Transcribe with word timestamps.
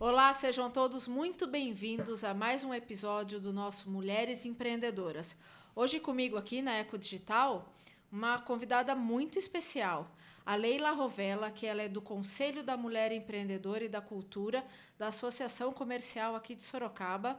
Olá, 0.00 0.32
sejam 0.32 0.70
todos 0.70 1.08
muito 1.08 1.44
bem-vindos 1.44 2.22
a 2.22 2.32
mais 2.32 2.62
um 2.62 2.72
episódio 2.72 3.40
do 3.40 3.52
nosso 3.52 3.90
Mulheres 3.90 4.46
Empreendedoras. 4.46 5.36
Hoje 5.74 5.98
comigo 5.98 6.36
aqui 6.36 6.62
na 6.62 6.74
Eco 6.74 6.96
Digital, 6.96 7.74
uma 8.10 8.40
convidada 8.40 8.94
muito 8.94 9.40
especial, 9.40 10.08
a 10.46 10.54
Leila 10.54 10.92
Rovella, 10.92 11.50
que 11.50 11.66
ela 11.66 11.82
é 11.82 11.88
do 11.88 12.00
Conselho 12.00 12.62
da 12.62 12.76
Mulher 12.76 13.10
Empreendedora 13.10 13.82
e 13.82 13.88
da 13.88 14.00
Cultura 14.00 14.64
da 14.96 15.08
Associação 15.08 15.72
Comercial 15.72 16.36
aqui 16.36 16.54
de 16.54 16.62
Sorocaba. 16.62 17.36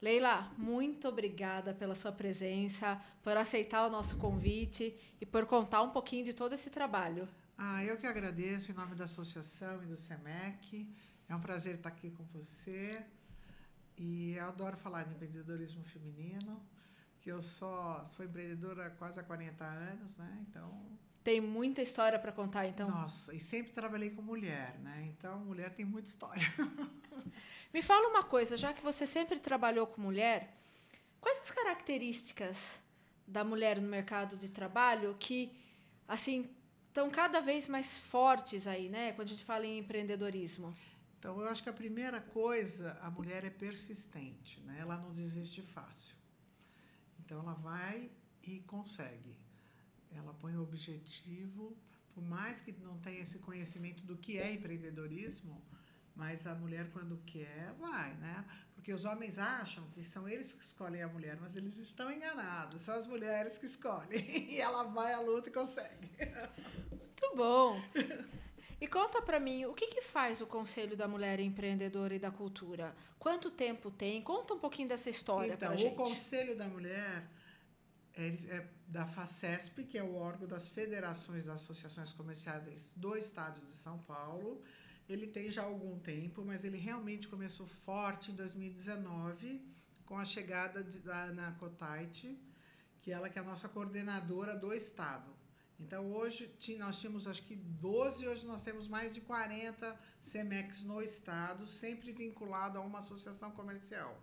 Leila, 0.00 0.50
muito 0.56 1.06
obrigada 1.06 1.74
pela 1.74 1.94
sua 1.94 2.10
presença, 2.12 2.98
por 3.22 3.36
aceitar 3.36 3.86
o 3.86 3.90
nosso 3.90 4.16
convite 4.16 4.96
e 5.20 5.26
por 5.26 5.44
contar 5.44 5.82
um 5.82 5.90
pouquinho 5.90 6.24
de 6.24 6.32
todo 6.32 6.54
esse 6.54 6.70
trabalho. 6.70 7.28
Ah, 7.58 7.84
eu 7.84 7.98
que 7.98 8.06
agradeço 8.06 8.72
em 8.72 8.74
nome 8.74 8.94
da 8.94 9.04
associação 9.04 9.82
e 9.82 9.86
do 9.86 9.98
SEMEC. 9.98 10.88
É 11.30 11.34
um 11.36 11.40
prazer 11.40 11.76
estar 11.76 11.88
aqui 11.88 12.10
com 12.10 12.24
você. 12.24 13.00
E 13.96 14.32
eu 14.32 14.46
adoro 14.46 14.76
falar 14.76 15.04
de 15.04 15.14
empreendedorismo 15.14 15.84
feminino, 15.84 16.60
que 17.18 17.30
eu 17.30 17.40
só 17.40 18.04
sou 18.10 18.26
empreendedora 18.26 18.86
há 18.86 18.90
quase 18.90 19.20
há 19.20 19.22
40 19.22 19.64
anos, 19.64 20.16
né? 20.16 20.44
Então, 20.48 20.68
tem 21.22 21.40
muita 21.40 21.82
história 21.82 22.18
para 22.18 22.32
contar, 22.32 22.66
então. 22.66 22.90
Nossa, 22.90 23.32
e 23.32 23.38
sempre 23.38 23.72
trabalhei 23.72 24.10
com 24.10 24.20
mulher, 24.20 24.76
né? 24.80 25.06
Então, 25.06 25.38
mulher 25.38 25.72
tem 25.72 25.84
muita 25.84 26.08
história. 26.08 26.42
Me 27.72 27.80
fala 27.80 28.08
uma 28.08 28.24
coisa, 28.24 28.56
já 28.56 28.72
que 28.72 28.82
você 28.82 29.06
sempre 29.06 29.38
trabalhou 29.38 29.86
com 29.86 30.00
mulher, 30.00 30.52
quais 31.20 31.40
as 31.40 31.50
características 31.52 32.80
da 33.24 33.44
mulher 33.44 33.80
no 33.80 33.86
mercado 33.86 34.36
de 34.36 34.48
trabalho 34.48 35.14
que, 35.16 35.52
assim, 36.08 36.50
estão 36.88 37.08
cada 37.08 37.40
vez 37.40 37.68
mais 37.68 37.98
fortes 37.98 38.66
aí, 38.66 38.88
né? 38.88 39.12
Quando 39.12 39.28
a 39.28 39.30
gente 39.30 39.44
fala 39.44 39.64
em 39.64 39.78
empreendedorismo. 39.78 40.74
Então, 41.20 41.38
eu 41.38 41.46
acho 41.50 41.62
que 41.62 41.68
a 41.68 41.72
primeira 41.72 42.18
coisa, 42.18 42.98
a 43.02 43.10
mulher 43.10 43.44
é 43.44 43.50
persistente, 43.50 44.58
né? 44.62 44.78
ela 44.80 44.96
não 44.96 45.12
desiste 45.12 45.60
fácil. 45.60 46.16
Então, 47.18 47.40
ela 47.40 47.52
vai 47.52 48.10
e 48.42 48.60
consegue. 48.60 49.36
Ela 50.16 50.32
põe 50.32 50.56
o 50.56 50.62
objetivo, 50.62 51.76
por 52.14 52.24
mais 52.24 52.62
que 52.62 52.72
não 52.72 52.98
tenha 53.00 53.20
esse 53.20 53.38
conhecimento 53.38 54.02
do 54.06 54.16
que 54.16 54.38
é 54.38 54.50
empreendedorismo, 54.50 55.62
mas 56.16 56.46
a 56.46 56.54
mulher, 56.54 56.90
quando 56.90 57.14
quer, 57.26 57.74
vai, 57.78 58.14
né? 58.14 58.42
Porque 58.74 58.90
os 58.90 59.04
homens 59.04 59.38
acham 59.38 59.84
que 59.90 60.02
são 60.02 60.26
eles 60.26 60.54
que 60.54 60.64
escolhem 60.64 61.02
a 61.02 61.08
mulher, 61.08 61.36
mas 61.38 61.54
eles 61.54 61.76
estão 61.76 62.10
enganados. 62.10 62.80
São 62.80 62.94
as 62.94 63.06
mulheres 63.06 63.58
que 63.58 63.66
escolhem. 63.66 64.24
E 64.50 64.58
ela 64.58 64.84
vai 64.84 65.12
à 65.12 65.20
luta 65.20 65.50
e 65.50 65.52
consegue. 65.52 66.10
Muito 66.90 67.36
bom. 67.36 67.78
E 68.80 68.86
conta 68.86 69.20
para 69.20 69.38
mim, 69.38 69.66
o 69.66 69.74
que, 69.74 69.88
que 69.88 70.00
faz 70.00 70.40
o 70.40 70.46
Conselho 70.46 70.96
da 70.96 71.06
Mulher 71.06 71.38
Empreendedora 71.38 72.14
e 72.14 72.18
da 72.18 72.30
Cultura? 72.30 72.96
Quanto 73.18 73.50
tempo 73.50 73.90
tem? 73.90 74.22
Conta 74.22 74.54
um 74.54 74.58
pouquinho 74.58 74.88
dessa 74.88 75.10
história 75.10 75.52
então, 75.52 75.68
para 75.68 75.76
gente. 75.76 75.92
Então, 75.92 76.04
o 76.04 76.08
Conselho 76.08 76.56
da 76.56 76.66
Mulher 76.66 77.24
é, 78.16 78.66
da 78.86 79.06
FACESP, 79.06 79.84
que 79.84 79.98
é 79.98 80.02
o 80.02 80.14
órgão 80.14 80.48
das 80.48 80.68
federações 80.68 81.44
das 81.44 81.62
associações 81.62 82.12
comerciais 82.12 82.92
do 82.96 83.16
estado 83.16 83.60
de 83.66 83.76
São 83.76 83.98
Paulo. 83.98 84.62
Ele 85.08 85.26
tem 85.26 85.50
já 85.50 85.62
algum 85.62 85.98
tempo, 85.98 86.44
mas 86.44 86.64
ele 86.64 86.78
realmente 86.78 87.28
começou 87.28 87.66
forte 87.66 88.30
em 88.30 88.34
2019, 88.34 89.64
com 90.06 90.18
a 90.18 90.24
chegada 90.24 90.82
de, 90.82 90.98
da 91.00 91.24
Ana 91.24 91.52
Cotaite, 91.58 92.38
que 93.00 93.12
ela 93.12 93.28
que 93.28 93.38
é 93.38 93.42
a 93.42 93.44
nossa 93.44 93.68
coordenadora 93.68 94.56
do 94.56 94.72
estado. 94.72 95.39
Então, 95.80 96.12
hoje 96.12 96.48
nós 96.78 97.00
tínhamos 97.00 97.26
acho 97.26 97.42
que 97.42 97.56
12, 97.56 98.28
hoje 98.28 98.46
nós 98.46 98.62
temos 98.62 98.86
mais 98.86 99.14
de 99.14 99.20
40 99.22 99.96
CEMEX 100.20 100.82
no 100.82 101.02
estado, 101.02 101.66
sempre 101.66 102.12
vinculado 102.12 102.78
a 102.78 102.82
uma 102.82 102.98
associação 103.00 103.50
comercial. 103.50 104.22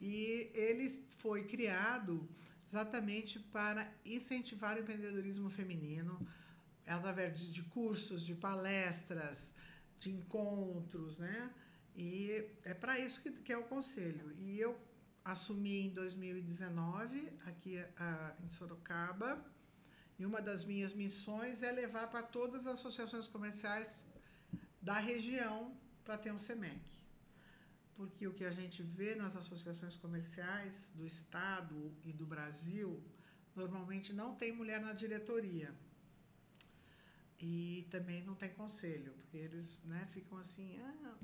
E 0.00 0.50
ele 0.52 0.90
foi 1.18 1.44
criado 1.44 2.20
exatamente 2.68 3.38
para 3.38 3.90
incentivar 4.04 4.76
o 4.76 4.80
empreendedorismo 4.80 5.48
feminino, 5.50 6.26
através 6.86 7.38
de 7.52 7.62
cursos, 7.62 8.26
de 8.26 8.34
palestras, 8.34 9.54
de 9.98 10.10
encontros, 10.10 11.18
né? 11.18 11.50
E 11.94 12.44
é 12.64 12.74
para 12.74 12.98
isso 12.98 13.22
que, 13.22 13.30
que, 13.30 13.52
é 13.52 13.56
o 13.56 13.64
conselho. 13.64 14.34
E 14.38 14.58
eu 14.58 14.76
assumi 15.24 15.86
em 15.86 15.90
2019, 15.90 17.28
aqui 17.46 17.78
a, 17.96 18.34
em 18.42 18.50
Sorocaba, 18.50 19.51
e 20.22 20.26
uma 20.30 20.40
das 20.48 20.64
minhas 20.70 20.92
missões 21.02 21.64
é 21.68 21.70
levar 21.72 22.06
para 22.12 22.22
todas 22.22 22.60
as 22.64 22.74
associações 22.78 23.26
comerciais 23.26 24.06
da 24.80 24.96
região 25.10 25.76
para 26.04 26.16
ter 26.16 26.30
um 26.30 26.38
SEMEC. 26.38 26.80
Porque 27.96 28.24
o 28.28 28.32
que 28.32 28.44
a 28.44 28.52
gente 28.52 28.84
vê 28.84 29.16
nas 29.16 29.34
associações 29.42 29.96
comerciais 29.96 30.88
do 30.94 31.04
Estado 31.04 31.76
e 32.04 32.12
do 32.12 32.24
Brasil, 32.24 33.02
normalmente 33.56 34.12
não 34.12 34.36
tem 34.36 34.52
mulher 34.52 34.80
na 34.80 34.92
diretoria. 34.92 35.74
E 37.40 37.88
também 37.90 38.22
não 38.22 38.36
tem 38.36 38.50
conselho, 38.50 39.12
porque 39.14 39.38
eles 39.38 39.82
né, 39.84 40.08
ficam 40.12 40.38
assim, 40.38 40.78
ah, 40.80 41.16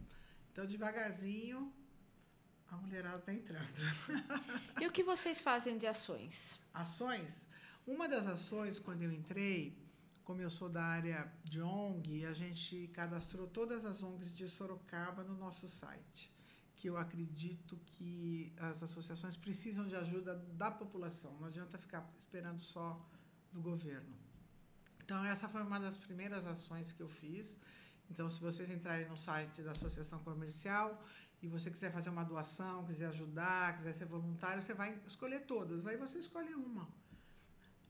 então 0.50 0.66
devagarzinho 0.66 1.72
a 2.68 2.76
mulherada 2.76 3.18
está 3.18 3.32
entrando. 3.32 3.78
E 4.80 4.88
o 4.88 4.90
que 4.90 5.04
vocês 5.04 5.40
fazem 5.40 5.78
de 5.78 5.86
ações? 5.86 6.58
Ações? 6.74 7.47
Uma 7.88 8.06
das 8.06 8.26
ações, 8.26 8.78
quando 8.78 9.02
eu 9.02 9.10
entrei, 9.10 9.74
como 10.22 10.42
eu 10.42 10.50
sou 10.50 10.68
da 10.68 10.84
área 10.84 11.32
de 11.42 11.62
ONG, 11.62 12.26
a 12.26 12.34
gente 12.34 12.86
cadastrou 12.88 13.46
todas 13.46 13.82
as 13.86 14.02
ONGs 14.02 14.30
de 14.36 14.46
Sorocaba 14.46 15.24
no 15.24 15.34
nosso 15.34 15.66
site, 15.66 16.30
que 16.76 16.86
eu 16.90 16.98
acredito 16.98 17.80
que 17.86 18.52
as 18.58 18.82
associações 18.82 19.38
precisam 19.38 19.88
de 19.88 19.96
ajuda 19.96 20.34
da 20.52 20.70
população, 20.70 21.34
não 21.40 21.46
adianta 21.46 21.78
ficar 21.78 22.06
esperando 22.18 22.60
só 22.60 23.02
do 23.50 23.62
governo. 23.62 24.14
Então, 25.02 25.24
essa 25.24 25.48
foi 25.48 25.62
uma 25.62 25.80
das 25.80 25.96
primeiras 25.96 26.44
ações 26.44 26.92
que 26.92 27.02
eu 27.02 27.08
fiz. 27.08 27.58
Então, 28.10 28.28
se 28.28 28.38
vocês 28.38 28.68
entrarem 28.68 29.08
no 29.08 29.16
site 29.16 29.62
da 29.62 29.70
Associação 29.70 30.18
Comercial 30.18 31.02
e 31.40 31.48
você 31.48 31.70
quiser 31.70 31.90
fazer 31.90 32.10
uma 32.10 32.22
doação, 32.22 32.84
quiser 32.84 33.06
ajudar, 33.06 33.78
quiser 33.78 33.94
ser 33.94 34.04
voluntário, 34.04 34.62
você 34.62 34.74
vai 34.74 35.00
escolher 35.06 35.46
todas. 35.46 35.86
Aí 35.86 35.96
você 35.96 36.18
escolhe 36.18 36.52
uma. 36.52 36.86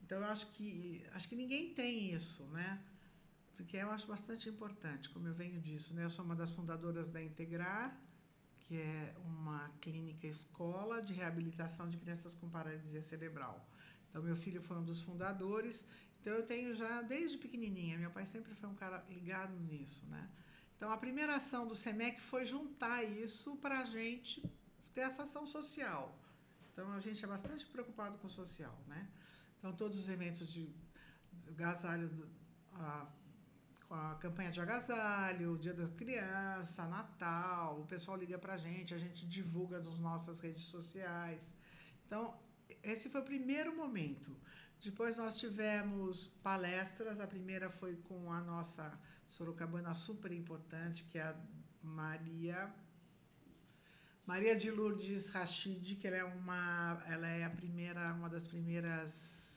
Então, 0.08 0.20
eu 0.20 0.28
acho 0.28 0.46
que, 0.52 1.04
acho 1.12 1.28
que 1.28 1.36
ninguém 1.36 1.74
tem 1.74 2.14
isso, 2.14 2.42
né? 2.44 2.82
Porque 3.54 3.76
eu 3.76 3.90
acho 3.90 4.06
bastante 4.06 4.48
importante, 4.48 5.10
como 5.10 5.28
eu 5.28 5.34
venho 5.34 5.60
disso, 5.60 5.92
né? 5.94 6.02
Eu 6.02 6.08
sou 6.08 6.24
uma 6.24 6.34
das 6.34 6.50
fundadoras 6.50 7.08
da 7.08 7.22
Integrar, 7.22 7.94
que 8.60 8.80
é 8.80 9.14
uma 9.26 9.68
clínica 9.82 10.26
escola 10.26 11.02
de 11.02 11.12
reabilitação 11.12 11.90
de 11.90 11.98
crianças 11.98 12.34
com 12.34 12.48
paralisia 12.48 13.02
cerebral. 13.02 13.68
Então, 14.08 14.22
meu 14.22 14.34
filho 14.34 14.62
foi 14.62 14.78
um 14.78 14.82
dos 14.82 15.02
fundadores. 15.02 15.84
Então, 16.22 16.32
eu 16.32 16.46
tenho 16.46 16.74
já 16.74 17.02
desde 17.02 17.36
pequenininha. 17.36 17.98
Meu 17.98 18.10
pai 18.10 18.24
sempre 18.24 18.54
foi 18.54 18.70
um 18.70 18.74
cara 18.74 19.04
ligado 19.10 19.54
nisso, 19.60 20.06
né? 20.06 20.26
Então, 20.74 20.90
a 20.90 20.96
primeira 20.96 21.36
ação 21.36 21.66
do 21.66 21.74
SEMEC 21.74 22.18
foi 22.22 22.46
juntar 22.46 23.04
isso 23.04 23.56
para 23.56 23.80
a 23.80 23.84
gente 23.84 24.42
ter 24.94 25.02
essa 25.02 25.24
ação 25.24 25.46
social. 25.46 26.18
Então, 26.72 26.90
a 26.92 26.98
gente 26.98 27.22
é 27.22 27.28
bastante 27.28 27.66
preocupado 27.66 28.16
com 28.16 28.26
o 28.26 28.30
social, 28.30 28.82
né? 28.86 29.06
Então, 29.58 29.72
todos 29.72 29.98
os 29.98 30.08
eventos 30.08 30.52
de, 30.52 30.66
de 31.32 31.50
agasalho, 31.50 32.08
a, 32.74 33.06
a 33.90 34.14
campanha 34.20 34.52
de 34.52 34.60
agasalho, 34.60 35.58
Dia 35.58 35.74
da 35.74 35.88
Criança, 35.88 36.86
Natal, 36.86 37.80
o 37.80 37.86
pessoal 37.86 38.16
liga 38.16 38.38
para 38.38 38.54
a 38.54 38.56
gente, 38.56 38.94
a 38.94 38.98
gente 38.98 39.26
divulga 39.26 39.80
nas 39.80 39.98
nossas 39.98 40.40
redes 40.40 40.64
sociais. 40.64 41.52
Então, 42.06 42.38
esse 42.82 43.08
foi 43.08 43.20
o 43.20 43.24
primeiro 43.24 43.74
momento. 43.74 44.36
Depois 44.80 45.18
nós 45.18 45.36
tivemos 45.38 46.28
palestras, 46.42 47.18
a 47.18 47.26
primeira 47.26 47.68
foi 47.68 47.96
com 47.96 48.32
a 48.32 48.40
nossa 48.40 48.96
sorocabana 49.28 49.92
super 49.92 50.30
importante, 50.30 51.04
que 51.04 51.18
é 51.18 51.22
a 51.22 51.36
Maria 51.82 52.72
Maria 54.24 54.54
de 54.54 54.70
Lourdes 54.70 55.30
Rachid, 55.30 55.96
que 55.96 56.06
ela 56.06 56.18
é 56.18 56.24
uma, 56.24 57.02
ela 57.06 57.26
é 57.26 57.44
a 57.44 57.50
primeira, 57.50 58.12
uma 58.12 58.28
das 58.28 58.46
primeiras 58.46 59.47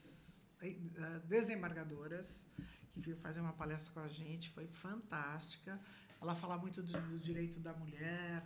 desembargadoras, 1.26 2.46
que 2.94 3.00
veio 3.00 3.18
fazer 3.18 3.40
uma 3.40 3.54
palestra 3.54 3.92
com 3.94 4.00
a 4.00 4.08
gente, 4.08 4.50
foi 4.50 4.68
fantástica. 4.68 5.80
Ela 6.22 6.36
fala 6.36 6.58
muito 6.58 6.82
do, 6.84 6.92
do 6.92 7.20
direito 7.20 7.60
da 7.60 7.74
mulher. 7.74 8.44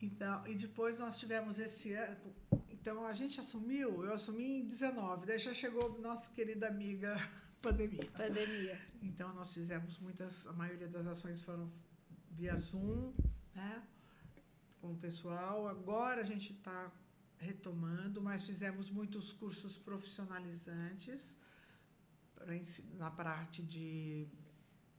Então, 0.00 0.46
e 0.46 0.54
depois 0.54 0.98
nós 0.98 1.18
tivemos 1.18 1.58
esse 1.58 1.92
ano. 1.92 2.34
Então 2.70 3.04
a 3.04 3.12
gente 3.12 3.40
assumiu, 3.40 4.04
eu 4.04 4.14
assumi 4.14 4.60
em 4.60 4.68
19, 4.68 5.26
daí 5.26 5.38
já 5.38 5.52
chegou 5.52 6.00
nossa 6.00 6.30
querida 6.30 6.68
amiga 6.68 7.16
pandemia. 7.60 8.08
Pandemia. 8.16 8.80
Então 9.02 9.34
nós 9.34 9.52
fizemos 9.52 9.98
muitas, 9.98 10.46
a 10.46 10.52
maioria 10.52 10.88
das 10.88 11.06
ações 11.06 11.42
foram 11.42 11.70
via 12.30 12.56
Zoom, 12.56 13.12
né? 13.54 13.82
Com 14.80 14.92
o 14.92 14.96
pessoal. 14.96 15.66
Agora 15.66 16.20
a 16.20 16.24
gente 16.24 16.52
está 16.52 16.90
retomando, 17.40 18.20
mas 18.20 18.44
fizemos 18.44 18.90
muitos 18.90 19.32
cursos 19.32 19.78
profissionalizantes 19.78 21.36
na 22.94 23.10
parte 23.10 23.62
de 23.62 24.26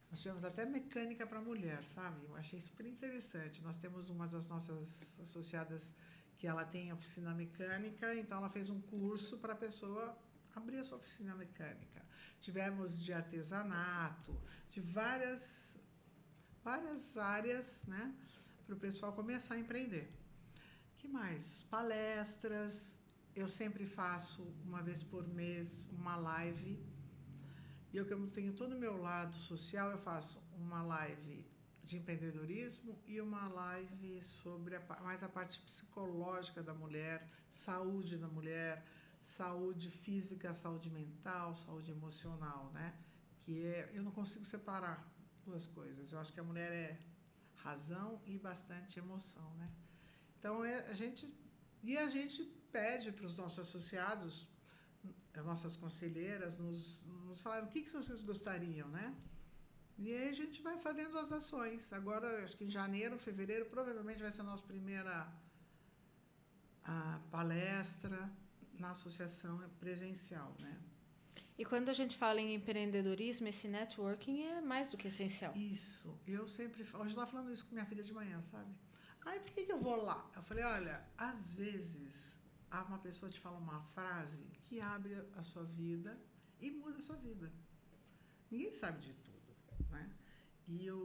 Nós 0.09 0.21
tivemos 0.21 0.43
até 0.43 0.65
mecânica 0.65 1.25
para 1.27 1.39
mulher, 1.39 1.83
sabe? 1.85 2.25
Eu 2.25 2.35
achei 2.35 2.59
super 2.59 2.85
interessante. 2.85 3.61
Nós 3.61 3.77
temos 3.77 4.09
uma 4.09 4.27
das 4.27 4.47
nossas 4.47 5.19
associadas 5.19 5.93
que 6.37 6.47
ela 6.47 6.65
tem 6.65 6.91
oficina 6.91 7.33
mecânica, 7.33 8.15
então 8.15 8.39
ela 8.39 8.49
fez 8.49 8.69
um 8.69 8.81
curso 8.81 9.37
para 9.37 9.53
a 9.53 9.55
pessoa 9.55 10.17
abrir 10.55 10.77
a 10.77 10.83
sua 10.83 10.97
oficina 10.97 11.35
mecânica. 11.35 12.03
Tivemos 12.39 13.03
de 13.03 13.13
artesanato, 13.13 14.33
de 14.71 14.81
várias, 14.81 15.75
várias 16.63 17.17
áreas, 17.17 17.83
né? 17.85 18.15
Para 18.65 18.75
o 18.75 18.79
pessoal 18.79 19.13
começar 19.13 19.55
a 19.55 19.59
empreender. 19.59 20.18
Que 20.99 21.07
mais? 21.07 21.63
Palestras. 21.69 22.99
Eu 23.35 23.47
sempre 23.47 23.85
faço, 23.85 24.41
uma 24.65 24.81
vez 24.81 25.01
por 25.03 25.25
mês, 25.27 25.87
uma 25.93 26.15
live 26.17 26.77
e 27.91 27.97
eu 27.97 28.05
eu 28.07 28.27
tenho 28.27 28.53
todo 28.53 28.73
o 28.73 28.79
meu 28.79 29.01
lado 29.01 29.33
social, 29.33 29.89
eu 29.91 29.97
faço 29.97 30.39
uma 30.57 30.83
live 30.83 31.45
de 31.83 31.97
empreendedorismo 31.97 32.99
e 33.07 33.19
uma 33.19 33.47
live 33.47 34.23
sobre 34.23 34.75
a, 34.75 34.81
mais 35.01 35.23
a 35.23 35.29
parte 35.29 35.59
psicológica 35.61 36.61
da 36.61 36.73
mulher, 36.73 37.27
saúde 37.49 38.17
da 38.17 38.27
mulher, 38.27 38.85
saúde 39.23 39.89
física, 39.89 40.53
saúde 40.53 40.89
mental, 40.89 41.55
saúde 41.55 41.89
emocional, 41.91 42.69
né? 42.73 42.93
Que 43.41 43.65
é, 43.65 43.89
eu 43.93 44.03
não 44.03 44.11
consigo 44.11 44.45
separar 44.45 45.07
duas 45.45 45.65
coisas. 45.65 46.11
Eu 46.11 46.19
acho 46.19 46.31
que 46.33 46.39
a 46.39 46.43
mulher 46.43 46.71
é 46.71 46.99
razão 47.55 48.21
e 48.25 48.37
bastante 48.37 48.99
emoção, 48.99 49.49
né? 49.55 49.67
Então 50.39 50.63
é, 50.65 50.85
a 50.89 50.93
gente 50.93 51.31
e 51.83 51.97
a 51.97 52.09
gente 52.09 52.43
pede 52.71 53.11
para 53.11 53.25
os 53.25 53.35
nossos 53.37 53.59
associados 53.59 54.47
as 55.33 55.45
nossas 55.45 55.75
conselheiras 55.75 56.57
nos, 56.57 57.01
nos 57.27 57.41
falaram 57.41 57.67
o 57.67 57.69
que, 57.69 57.81
que 57.81 57.91
vocês 57.91 58.19
gostariam, 58.21 58.87
né? 58.89 59.15
E 59.97 60.13
aí 60.13 60.29
a 60.29 60.33
gente 60.33 60.61
vai 60.61 60.77
fazendo 60.77 61.17
as 61.17 61.31
ações. 61.31 61.91
Agora, 61.93 62.43
acho 62.43 62.55
que 62.57 62.65
em 62.65 62.69
janeiro, 62.69 63.17
fevereiro, 63.17 63.65
provavelmente 63.65 64.21
vai 64.21 64.31
ser 64.31 64.41
a 64.41 64.45
nossa 64.45 64.63
primeira 64.63 65.27
a 66.83 67.19
palestra 67.29 68.31
na 68.73 68.91
associação 68.91 69.59
presencial, 69.79 70.55
né? 70.59 70.77
E 71.57 71.65
quando 71.65 71.89
a 71.89 71.93
gente 71.93 72.17
fala 72.17 72.39
em 72.39 72.55
empreendedorismo, 72.55 73.47
esse 73.47 73.67
networking 73.67 74.43
é 74.43 74.61
mais 74.61 74.89
do 74.89 74.97
que 74.97 75.09
essencial. 75.09 75.53
Isso. 75.55 76.17
Eu 76.25 76.47
sempre... 76.47 76.83
Hoje 76.83 76.93
eu 76.93 77.05
estava 77.07 77.27
falando 77.27 77.51
isso 77.51 77.65
com 77.65 77.73
minha 77.73 77.85
filha 77.85 78.01
de 78.01 78.13
manhã, 78.13 78.41
sabe? 78.49 78.73
Aí, 79.29 79.39
por 79.39 79.51
que, 79.51 79.63
que 79.65 79.71
eu 79.71 79.79
vou 79.79 79.95
lá? 79.95 80.19
Eu 80.35 80.41
falei, 80.41 80.63
olha, 80.63 81.05
às 81.15 81.53
vezes 81.53 82.41
uma 82.87 82.97
pessoa 82.97 83.31
te 83.31 83.39
fala 83.39 83.57
uma 83.57 83.81
frase 83.93 84.43
que 84.65 84.81
abre 84.81 85.15
a 85.35 85.43
sua 85.43 85.63
vida 85.63 86.19
e 86.59 86.71
muda 86.71 86.97
a 86.97 87.01
sua 87.01 87.15
vida. 87.15 87.51
Ninguém 88.49 88.73
sabe 88.73 88.99
de 89.01 89.13
tudo, 89.13 89.91
né? 89.91 90.09
E 90.67 90.89
o, 90.89 90.97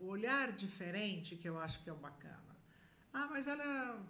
o 0.00 0.06
olhar 0.06 0.50
diferente 0.52 1.36
que 1.36 1.48
eu 1.48 1.56
acho 1.58 1.82
que 1.84 1.90
é 1.90 1.92
o 1.92 1.96
bacana. 1.96 2.56
Ah, 3.12 3.28
mas 3.28 3.46
ela 3.46 4.04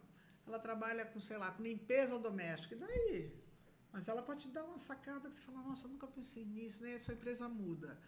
ela 0.46 0.58
trabalha 0.58 1.04
com, 1.04 1.20
sei 1.20 1.36
lá, 1.36 1.52
com 1.52 1.62
limpeza 1.62 2.18
doméstica. 2.18 2.74
E 2.74 2.78
daí? 2.78 3.32
Mas 3.92 4.08
ela 4.08 4.22
pode 4.22 4.42
te 4.42 4.48
dar 4.48 4.64
uma 4.64 4.78
sacada 4.78 5.28
que 5.28 5.34
você 5.34 5.42
fala, 5.42 5.62
nossa, 5.62 5.84
eu 5.84 5.90
nunca 5.90 6.06
pensei 6.06 6.44
nisso, 6.44 6.82
né? 6.82 6.98
Sua 6.98 7.14
empresa 7.14 7.46
muda. 7.48 8.00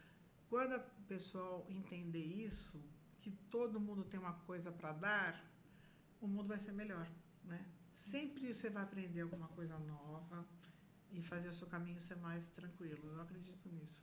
Quando 0.48 0.74
o 0.76 1.02
pessoal 1.06 1.66
entender 1.68 2.24
isso, 2.24 2.82
que 3.24 3.30
todo 3.56 3.80
mundo 3.80 4.04
tem 4.04 4.20
uma 4.20 4.34
coisa 4.48 4.70
para 4.70 4.92
dar, 4.92 5.32
o 6.20 6.28
mundo 6.28 6.48
vai 6.48 6.58
ser 6.58 6.72
melhor, 6.72 7.08
né? 7.42 7.64
Sempre 7.90 8.52
você 8.52 8.68
vai 8.68 8.82
aprender 8.82 9.22
alguma 9.22 9.48
coisa 9.48 9.78
nova 9.78 10.46
e 11.10 11.22
fazer 11.22 11.48
o 11.48 11.54
seu 11.54 11.66
caminho 11.66 11.98
ser 12.02 12.16
mais 12.16 12.46
tranquilo. 12.48 13.02
Eu 13.14 13.22
acredito 13.22 13.66
nisso. 13.70 14.02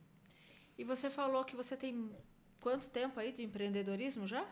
E 0.76 0.82
você 0.82 1.08
falou 1.08 1.44
que 1.44 1.54
você 1.54 1.76
tem 1.76 2.12
quanto 2.58 2.90
tempo 2.90 3.20
aí 3.20 3.30
de 3.32 3.44
empreendedorismo 3.44 4.26
já? 4.26 4.44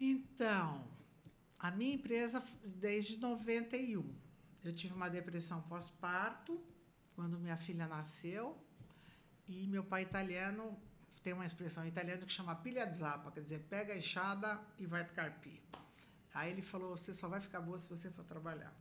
Então, 0.00 0.90
a 1.56 1.70
minha 1.70 1.94
empresa 1.94 2.42
desde 2.64 3.16
91. 3.18 4.12
Eu 4.64 4.74
tive 4.74 4.92
uma 4.92 5.08
depressão 5.08 5.62
pós-parto 5.62 6.60
quando 7.14 7.38
minha 7.38 7.56
filha 7.56 7.86
nasceu 7.86 8.60
e 9.46 9.68
meu 9.68 9.84
pai 9.84 10.02
italiano 10.02 10.76
tem 11.26 11.32
uma 11.32 11.44
expressão 11.44 11.84
italiana 11.84 12.24
que 12.24 12.32
chama 12.32 12.54
pilha 12.54 12.86
de 12.86 12.98
zapa, 12.98 13.32
quer 13.32 13.40
dizer, 13.40 13.58
pega 13.68 13.92
a 13.92 13.98
enxada 13.98 14.60
e 14.78 14.86
vai 14.86 15.04
carpir. 15.04 15.60
Aí 16.32 16.52
ele 16.52 16.62
falou: 16.62 16.96
você 16.96 17.12
só 17.12 17.26
vai 17.26 17.40
ficar 17.40 17.60
boa 17.60 17.80
se 17.80 17.88
você 17.88 18.08
for 18.12 18.24
trabalhar. 18.24 18.72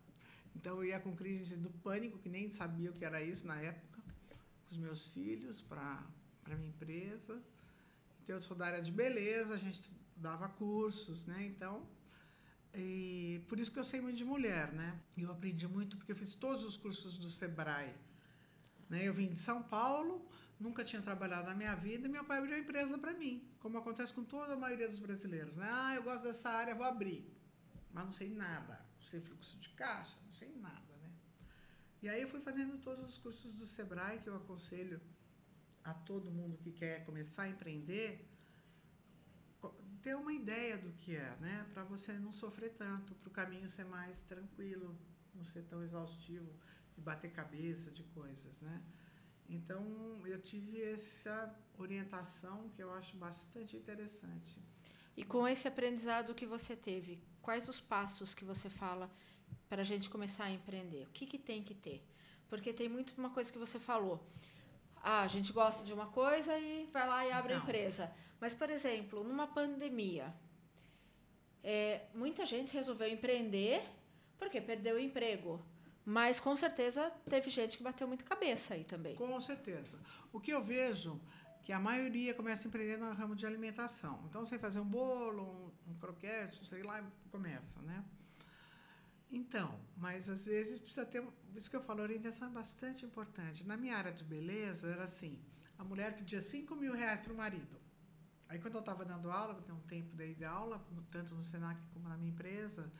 Então 0.55 0.75
eu 0.75 0.85
ia 0.85 0.99
com 0.99 1.15
crise 1.15 1.55
do 1.57 1.71
pânico, 1.71 2.19
que 2.19 2.29
nem 2.29 2.51
sabia 2.51 2.91
o 2.91 2.93
que 2.93 3.03
era 3.03 3.19
isso 3.19 3.47
na 3.47 3.59
época, 3.59 3.99
com 4.29 4.75
os 4.75 4.77
meus 4.77 5.07
filhos 5.07 5.59
para 5.63 6.03
a 6.51 6.55
minha 6.55 6.69
empresa. 6.69 7.35
Então 8.21 8.35
eu 8.35 8.43
sou 8.43 8.55
da 8.55 8.67
área 8.67 8.81
de 8.83 8.91
beleza, 8.91 9.55
a 9.55 9.57
gente 9.57 9.91
dava 10.15 10.47
cursos, 10.47 11.25
né? 11.25 11.43
Então, 11.47 11.81
e 12.75 13.41
por 13.49 13.59
isso 13.59 13.71
que 13.71 13.79
eu 13.79 13.83
sei 13.83 13.99
muito 13.99 14.17
de 14.17 14.25
mulher, 14.35 14.71
né? 14.71 14.99
Eu 15.17 15.31
aprendi 15.31 15.67
muito 15.67 15.97
porque 15.97 16.11
eu 16.11 16.15
fiz 16.15 16.35
todos 16.35 16.63
os 16.63 16.77
cursos 16.77 17.17
do 17.17 17.27
Sebrae. 17.27 17.95
Né? 18.87 19.03
Eu 19.03 19.15
vim 19.15 19.29
de 19.29 19.39
São 19.39 19.63
Paulo, 19.63 20.23
nunca 20.59 20.83
tinha 20.83 21.01
trabalhado 21.01 21.47
na 21.47 21.55
minha 21.55 21.75
vida 21.75 22.07
e 22.07 22.11
meu 22.11 22.23
pai 22.23 22.39
abriu 22.39 22.55
a 22.55 22.59
empresa 22.59 22.97
para 22.97 23.13
mim, 23.13 23.47
como 23.59 23.77
acontece 23.77 24.13
com 24.13 24.23
toda 24.23 24.53
a 24.53 24.57
maioria 24.57 24.87
dos 24.87 24.99
brasileiros, 24.99 25.55
né? 25.57 25.67
Ah, 25.69 25.95
eu 25.95 26.03
gosto 26.03 26.23
dessa 26.23 26.49
área, 26.49 26.75
vou 26.75 26.85
abrir. 26.85 27.29
Mas 27.91 28.05
não 28.05 28.11
sei 28.11 28.29
nada. 28.29 28.85
Não 28.95 29.01
sei 29.01 29.21
fluxo 29.21 29.57
de 29.57 29.69
caixa, 29.69 30.17
sem 30.31 30.55
nada, 30.57 30.95
né? 31.01 31.11
E 32.01 32.09
aí 32.09 32.21
eu 32.21 32.29
fui 32.29 32.39
fazendo 32.39 32.77
todos 32.81 33.05
os 33.07 33.17
cursos 33.17 33.51
do 33.53 33.67
Sebrae 33.67 34.19
que 34.19 34.29
eu 34.29 34.35
aconselho 34.35 35.01
a 35.83 35.93
todo 35.93 36.31
mundo 36.31 36.57
que 36.57 36.71
quer 36.71 37.05
começar 37.05 37.43
a 37.43 37.49
empreender 37.49 38.27
ter 40.05 40.15
uma 40.15 40.31
ideia 40.31 40.77
do 40.77 40.91
que 40.91 41.15
é, 41.15 41.35
né? 41.41 41.65
Para 41.73 41.83
você 41.83 42.13
não 42.13 42.31
sofrer 42.31 42.73
tanto, 42.73 43.15
para 43.15 43.27
o 43.27 43.31
caminho 43.31 43.67
ser 43.67 43.85
mais 43.85 44.19
tranquilo, 44.21 44.95
não 45.33 45.43
ser 45.43 45.63
tão 45.63 45.83
exaustivo, 45.83 46.47
de 46.93 47.01
bater 47.01 47.31
cabeça, 47.31 47.89
de 47.89 48.03
coisas, 48.03 48.61
né? 48.61 48.83
Então, 49.49 49.83
eu 50.25 50.41
tive 50.41 50.81
essa 50.81 51.53
orientação 51.77 52.69
que 52.75 52.81
eu 52.81 52.91
acho 52.93 53.15
bastante 53.17 53.75
interessante. 53.77 54.59
E 55.15 55.23
com 55.23 55.47
esse 55.47 55.67
aprendizado 55.67 56.33
que 56.33 56.45
você 56.45 56.75
teve, 56.75 57.21
quais 57.41 57.69
os 57.69 57.79
passos 57.79 58.33
que 58.33 58.43
você 58.43 58.69
fala 58.69 59.09
para 59.69 59.81
a 59.81 59.85
gente 59.85 60.09
começar 60.09 60.45
a 60.45 60.51
empreender? 60.51 61.03
O 61.03 61.11
que, 61.11 61.25
que 61.25 61.37
tem 61.37 61.63
que 61.63 61.73
ter? 61.73 62.03
Porque 62.49 62.73
tem 62.73 62.89
muito 62.89 63.13
uma 63.17 63.29
coisa 63.29 63.51
que 63.51 63.57
você 63.57 63.79
falou. 63.79 64.21
Ah, 65.01 65.21
a 65.21 65.27
gente 65.27 65.53
gosta 65.53 65.83
de 65.83 65.93
uma 65.93 66.07
coisa 66.07 66.57
e 66.57 66.89
vai 66.91 67.07
lá 67.07 67.25
e 67.25 67.31
abre 67.31 67.53
Não. 67.53 67.61
a 67.61 67.63
empresa. 67.63 68.11
Mas, 68.39 68.53
por 68.53 68.69
exemplo, 68.69 69.23
numa 69.23 69.47
pandemia, 69.47 70.33
é, 71.63 72.07
muita 72.13 72.45
gente 72.45 72.73
resolveu 72.73 73.07
empreender 73.07 73.81
porque 74.37 74.59
perdeu 74.59 74.95
o 74.95 74.99
emprego. 74.99 75.63
Mas 76.05 76.39
com 76.39 76.55
certeza 76.55 77.11
teve 77.27 77.49
gente 77.49 77.77
que 77.77 77.83
bateu 77.83 78.07
muito 78.07 78.23
cabeça 78.23 78.75
aí 78.75 78.83
também. 78.83 79.15
Com 79.15 79.39
certeza. 79.41 79.99
O 80.31 80.39
que 80.39 80.51
eu 80.51 80.63
vejo 80.63 81.19
que 81.65 81.73
a 81.73 81.79
maioria 81.79 82.31
começa 82.31 82.67
a 82.67 82.67
empreender 82.67 82.97
no 82.97 83.11
ramo 83.11 83.35
de 83.35 83.43
alimentação. 83.43 84.23
Então, 84.29 84.45
você 84.45 84.59
fazer 84.59 84.79
um 84.79 84.85
bolo, 84.85 85.41
um, 85.87 85.91
um 85.91 85.95
croquete, 85.95 86.63
sei 86.67 86.83
lá, 86.83 87.03
começa, 87.31 87.81
né? 87.81 88.05
Então, 89.31 89.79
mas 89.97 90.29
às 90.29 90.45
vezes 90.45 90.77
precisa 90.77 91.03
ter. 91.07 91.27
Isso 91.55 91.67
que 91.67 91.75
eu 91.75 91.81
falo, 91.81 92.03
orientação 92.03 92.49
é 92.49 92.51
bastante 92.51 93.03
importante. 93.03 93.65
Na 93.65 93.75
minha 93.75 93.97
área 93.97 94.11
de 94.11 94.23
beleza, 94.23 94.87
era 94.87 95.05
assim: 95.05 95.39
a 95.79 95.83
mulher 95.83 96.15
pedia 96.15 96.39
5 96.39 96.75
mil 96.75 96.93
reais 96.93 97.19
para 97.19 97.33
o 97.33 97.35
marido. 97.35 97.75
Aí, 98.47 98.59
quando 98.59 98.75
eu 98.75 98.81
estava 98.81 99.03
dando 99.03 99.31
aula, 99.31 99.55
tem 99.55 99.73
um 99.73 99.81
tempo 99.81 100.15
daí 100.15 100.35
de 100.35 100.45
aula, 100.45 100.79
tanto 101.09 101.33
no 101.33 101.43
Senac 101.43 101.81
como 101.93 102.07
na 102.07 102.15
minha 102.15 102.29
empresa, 102.29 102.91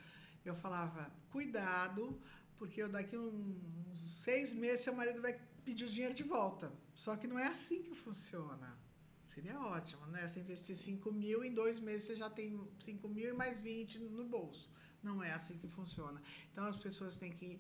eu 0.44 0.56
falava: 0.56 1.12
cuidado, 1.30 2.20
porque 2.58 2.88
daqui 2.88 3.18
uns 3.18 4.00
seis 4.00 4.54
meses 4.54 4.82
seu 4.82 4.94
marido 4.94 5.22
vai 5.22 5.34
pedir 5.64 5.86
o 5.86 5.90
dinheiro 5.90 6.14
de 6.14 6.24
volta. 6.24 6.72
Só 6.94 7.16
que 7.16 7.28
não 7.28 7.38
é 7.38 7.48
assim 7.48 7.82
que 7.84 7.94
funciona. 7.94 8.78
Seria 9.26 9.60
ótimo, 9.60 10.06
né? 10.08 10.28
Você 10.28 10.40
investir 10.40 10.78
5 10.78 11.12
mil, 11.12 11.44
em 11.44 11.54
dois 11.54 11.80
meses 11.80 12.08
você 12.08 12.16
já 12.16 12.30
tem 12.30 12.48
5 12.80 13.10
mil 13.10 13.30
e 13.30 13.34
mais 13.34 13.60
20 13.60 14.00
no 14.00 14.24
bolso. 14.24 14.72
Não 15.04 15.22
é 15.22 15.32
assim 15.34 15.58
que 15.58 15.68
funciona. 15.68 16.22
Então 16.52 16.66
as 16.66 16.78
pessoas 16.78 17.18
têm 17.18 17.32
que, 17.32 17.60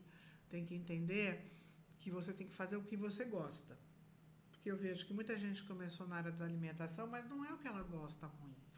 têm 0.49 0.65
que 0.65 0.73
entender 0.73 1.51
que 1.99 2.09
você 2.09 2.31
tem 2.31 2.47
que 2.47 2.53
fazer 2.53 2.77
o 2.77 2.83
que 2.83 2.95
você 2.95 3.25
gosta. 3.25 3.77
Porque 4.51 4.71
eu 4.71 4.77
vejo 4.77 5.05
que 5.05 5.13
muita 5.13 5.37
gente 5.37 5.63
começou 5.63 6.07
na 6.07 6.15
área 6.15 6.31
da 6.31 6.45
alimentação, 6.45 7.07
mas 7.07 7.27
não 7.27 7.43
é 7.43 7.51
o 7.53 7.57
que 7.57 7.67
ela 7.67 7.83
gosta 7.83 8.27
muito. 8.39 8.74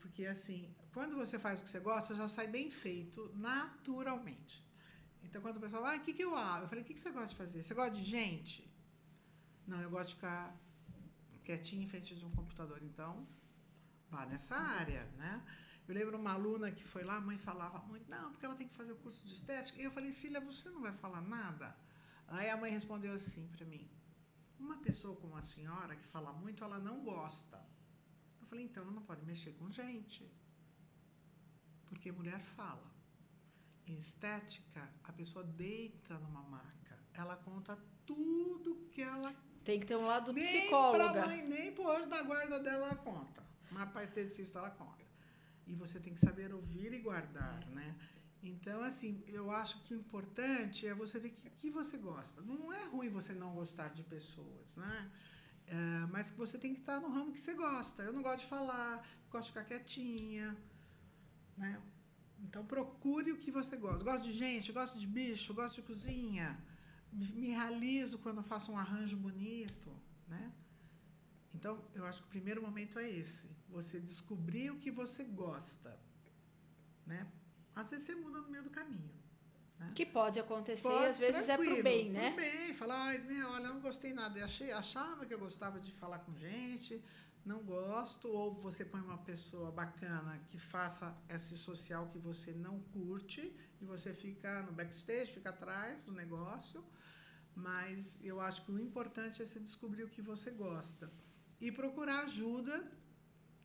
Porque 0.00 0.26
assim, 0.26 0.74
quando 0.92 1.16
você 1.16 1.38
faz 1.38 1.60
o 1.60 1.64
que 1.64 1.70
você 1.70 1.80
gosta, 1.80 2.14
já 2.14 2.28
sai 2.28 2.46
bem 2.46 2.70
feito 2.70 3.30
naturalmente. 3.34 4.64
Então 5.22 5.40
quando 5.42 5.56
o 5.56 5.60
pessoal 5.60 5.82
fala, 5.82 5.94
ah, 5.94 5.98
o 5.98 6.00
que, 6.00 6.12
que 6.12 6.22
eu 6.22 6.36
amo? 6.36 6.64
Eu 6.64 6.68
falei, 6.68 6.82
o 6.82 6.86
que, 6.86 6.94
que 6.94 7.00
você 7.00 7.10
gosta 7.10 7.28
de 7.28 7.36
fazer? 7.36 7.62
Você 7.62 7.74
gosta 7.74 7.94
de 7.96 8.04
gente? 8.04 8.70
Não, 9.66 9.80
eu 9.80 9.90
gosto 9.90 10.08
de 10.08 10.14
ficar 10.14 10.56
quietinho 11.44 11.82
em 11.82 11.88
frente 11.88 12.14
de 12.14 12.24
um 12.24 12.30
computador. 12.30 12.80
Então, 12.82 13.26
vá 14.10 14.24
nessa 14.26 14.56
área, 14.56 15.04
né? 15.16 15.42
Eu 15.86 15.94
lembro 15.94 16.16
uma 16.16 16.32
aluna 16.32 16.70
que 16.70 16.84
foi 16.84 17.04
lá, 17.04 17.16
a 17.16 17.20
mãe 17.20 17.36
falava 17.36 17.78
muito, 17.80 18.08
não, 18.10 18.30
porque 18.30 18.46
ela 18.46 18.54
tem 18.54 18.66
que 18.66 18.74
fazer 18.74 18.92
o 18.92 18.96
curso 18.96 19.26
de 19.26 19.34
estética. 19.34 19.78
E 19.80 19.84
eu 19.84 19.90
falei, 19.90 20.12
filha, 20.12 20.40
você 20.40 20.70
não 20.70 20.80
vai 20.80 20.92
falar 20.92 21.20
nada? 21.20 21.76
Aí 22.28 22.48
a 22.48 22.56
mãe 22.56 22.70
respondeu 22.70 23.12
assim 23.12 23.46
para 23.48 23.66
mim: 23.66 23.86
Uma 24.58 24.78
pessoa 24.78 25.14
como 25.16 25.36
a 25.36 25.42
senhora, 25.42 25.94
que 25.96 26.06
fala 26.06 26.32
muito, 26.32 26.64
ela 26.64 26.78
não 26.78 27.02
gosta. 27.04 27.60
Falei, 28.54 28.66
então, 28.66 28.84
não 28.84 29.02
pode 29.02 29.26
mexer 29.26 29.50
com 29.54 29.68
gente. 29.68 30.30
Porque 31.86 32.12
mulher 32.12 32.40
fala. 32.40 32.88
Em 33.84 33.98
estética, 33.98 34.88
a 35.02 35.12
pessoa 35.12 35.44
deita 35.44 36.16
numa 36.20 36.40
maca. 36.42 36.96
Ela 37.12 37.34
conta 37.34 37.76
tudo 38.06 38.76
que 38.92 39.02
ela. 39.02 39.34
Tem 39.64 39.80
que 39.80 39.86
ter 39.86 39.96
um 39.96 40.06
lado 40.06 40.32
nem 40.32 40.44
psicóloga. 40.44 41.12
Pra 41.12 41.26
mãe, 41.26 41.44
nem 41.44 41.74
pro 41.74 41.82
hoje 41.82 42.06
da 42.06 42.22
guarda 42.22 42.60
dela 42.60 42.86
ela 42.86 42.96
conta. 42.96 43.42
Mas 43.72 43.90
para 43.90 44.04
esteticista 44.04 44.60
ela 44.60 44.70
conta. 44.70 45.04
E 45.66 45.74
você 45.74 45.98
tem 45.98 46.14
que 46.14 46.20
saber 46.20 46.54
ouvir 46.54 46.92
e 46.92 47.00
guardar, 47.00 47.58
né? 47.70 47.96
Então, 48.40 48.84
assim, 48.84 49.24
eu 49.26 49.50
acho 49.50 49.82
que 49.82 49.94
o 49.94 49.96
importante 49.96 50.86
é 50.86 50.94
você 50.94 51.18
ver 51.18 51.30
o 51.30 51.32
que, 51.32 51.50
que, 51.50 51.70
você 51.70 51.96
gosta. 51.96 52.40
Não 52.40 52.72
é 52.72 52.84
ruim 52.84 53.08
você 53.08 53.32
não 53.32 53.52
gostar 53.52 53.88
de 53.88 54.04
pessoas, 54.04 54.76
né? 54.76 55.10
É, 55.66 56.06
mas 56.10 56.30
que 56.30 56.36
você 56.36 56.58
tem 56.58 56.74
que 56.74 56.80
estar 56.80 57.00
no 57.00 57.08
ramo 57.08 57.32
que 57.32 57.40
você 57.40 57.54
gosta. 57.54 58.02
Eu 58.02 58.12
não 58.12 58.22
gosto 58.22 58.42
de 58.42 58.48
falar, 58.48 59.06
gosto 59.30 59.46
de 59.46 59.52
ficar 59.52 59.64
quietinha, 59.64 60.56
né? 61.56 61.80
Então, 62.40 62.64
procure 62.64 63.32
o 63.32 63.38
que 63.38 63.50
você 63.50 63.76
gosta. 63.76 64.04
Gosto 64.04 64.24
de 64.24 64.32
gente, 64.32 64.70
gosto 64.72 64.98
de 64.98 65.06
bicho, 65.06 65.54
gosto 65.54 65.76
de 65.76 65.82
cozinha. 65.82 66.58
Me 67.12 67.48
realizo 67.48 68.18
quando 68.18 68.42
faço 68.42 68.72
um 68.72 68.76
arranjo 68.76 69.16
bonito, 69.16 69.90
né? 70.28 70.52
Então, 71.54 71.82
eu 71.94 72.04
acho 72.04 72.20
que 72.22 72.26
o 72.26 72.30
primeiro 72.30 72.60
momento 72.60 72.98
é 72.98 73.08
esse. 73.08 73.48
Você 73.68 73.98
descobrir 74.00 74.70
o 74.70 74.78
que 74.78 74.90
você 74.90 75.24
gosta, 75.24 75.98
né? 77.06 77.26
Às 77.74 77.90
vezes 77.90 78.06
você 78.06 78.14
muda 78.14 78.42
no 78.42 78.50
meio 78.50 78.64
do 78.64 78.70
caminho. 78.70 79.23
Né? 79.78 79.92
Que 79.94 80.06
pode 80.06 80.38
acontecer, 80.38 80.88
pode, 80.88 81.06
às 81.06 81.18
vezes 81.18 81.48
é 81.48 81.56
pro 81.56 81.82
bem, 81.82 82.10
né? 82.10 82.30
Pro 82.30 82.42
bem, 82.42 82.74
falar, 82.74 83.14
olha, 83.50 83.68
não 83.68 83.80
gostei 83.80 84.12
nada. 84.12 84.38
Eu 84.38 84.44
achei, 84.44 84.72
achava 84.72 85.26
que 85.26 85.34
eu 85.34 85.38
gostava 85.38 85.80
de 85.80 85.92
falar 85.92 86.20
com 86.20 86.34
gente, 86.36 87.02
não 87.44 87.62
gosto, 87.62 88.28
ou 88.28 88.54
você 88.54 88.84
põe 88.84 89.00
uma 89.00 89.18
pessoa 89.18 89.70
bacana 89.70 90.40
que 90.48 90.58
faça 90.58 91.14
esse 91.28 91.56
social 91.56 92.08
que 92.10 92.18
você 92.18 92.52
não 92.52 92.80
curte 92.92 93.54
e 93.80 93.84
você 93.84 94.14
fica 94.14 94.62
no 94.62 94.72
backstage, 94.72 95.32
fica 95.32 95.50
atrás 95.50 96.02
do 96.04 96.12
negócio. 96.12 96.82
Mas 97.54 98.18
eu 98.22 98.40
acho 98.40 98.64
que 98.64 98.72
o 98.72 98.78
importante 98.78 99.42
é 99.42 99.46
você 99.46 99.60
descobrir 99.60 100.02
o 100.04 100.08
que 100.08 100.22
você 100.22 100.50
gosta 100.50 101.10
e 101.60 101.70
procurar 101.70 102.24
ajuda 102.24 102.84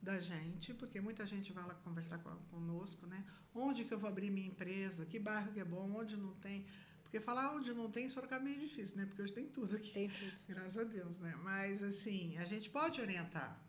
da 0.02 0.18
gente, 0.20 0.72
porque 0.74 1.00
muita 1.00 1.26
gente 1.26 1.52
vai 1.52 1.64
lá 1.66 1.74
conversar 1.74 2.18
conosco, 2.50 3.06
né? 3.06 3.24
Onde 3.54 3.84
que 3.84 3.92
eu 3.92 3.98
vou 3.98 4.08
abrir 4.08 4.30
minha 4.30 4.46
empresa? 4.46 5.04
Que 5.04 5.18
bairro 5.18 5.52
que 5.52 5.60
é 5.60 5.64
bom? 5.64 5.94
Onde 5.94 6.16
não 6.16 6.34
tem? 6.36 6.66
Porque 7.02 7.20
falar 7.20 7.52
onde 7.52 7.74
não 7.74 7.90
tem, 7.90 8.08
Sorocaba 8.08 8.42
é 8.42 8.44
meio 8.44 8.60
difícil, 8.60 8.96
né? 8.96 9.04
Porque 9.04 9.20
hoje 9.20 9.32
tem 9.32 9.46
tudo 9.48 9.76
aqui. 9.76 9.92
Tem 9.92 10.08
tudo. 10.08 10.32
Graças 10.48 10.78
a 10.78 10.84
Deus, 10.84 11.18
né? 11.18 11.36
Mas, 11.42 11.82
assim, 11.82 12.36
a 12.38 12.44
gente 12.44 12.70
pode 12.70 13.00
orientar. 13.00 13.60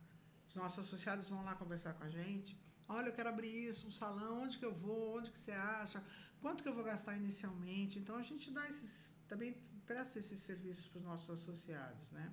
Os 0.48 0.56
nossos 0.56 0.86
associados 0.86 1.28
vão 1.30 1.44
lá 1.44 1.56
conversar 1.56 1.94
com 1.96 2.04
a 2.04 2.10
gente. 2.10 2.56
Olha, 2.88 3.08
eu 3.08 3.14
quero 3.14 3.30
abrir 3.30 3.70
isso, 3.70 3.88
um 3.88 3.92
salão, 3.92 4.44
onde 4.44 4.58
que 4.58 4.66
eu 4.66 4.74
vou? 4.74 5.18
Onde 5.18 5.32
que 5.32 5.40
você 5.40 5.52
acha? 5.52 6.04
Quanto 6.40 6.62
que 6.62 6.70
eu 6.70 6.74
vou 6.76 6.84
gastar 6.84 7.18
inicialmente? 7.18 7.98
Então, 7.98 8.16
a 8.16 8.24
gente 8.24 8.52
dá 8.52 8.70
esses... 8.70 9.10
Também 9.28 9.56
presta 9.88 10.20
esses 10.20 10.40
serviços 10.40 10.88
para 10.88 11.00
os 11.00 11.06
nossos 11.06 11.30
associados, 11.30 12.12
né? 12.12 12.32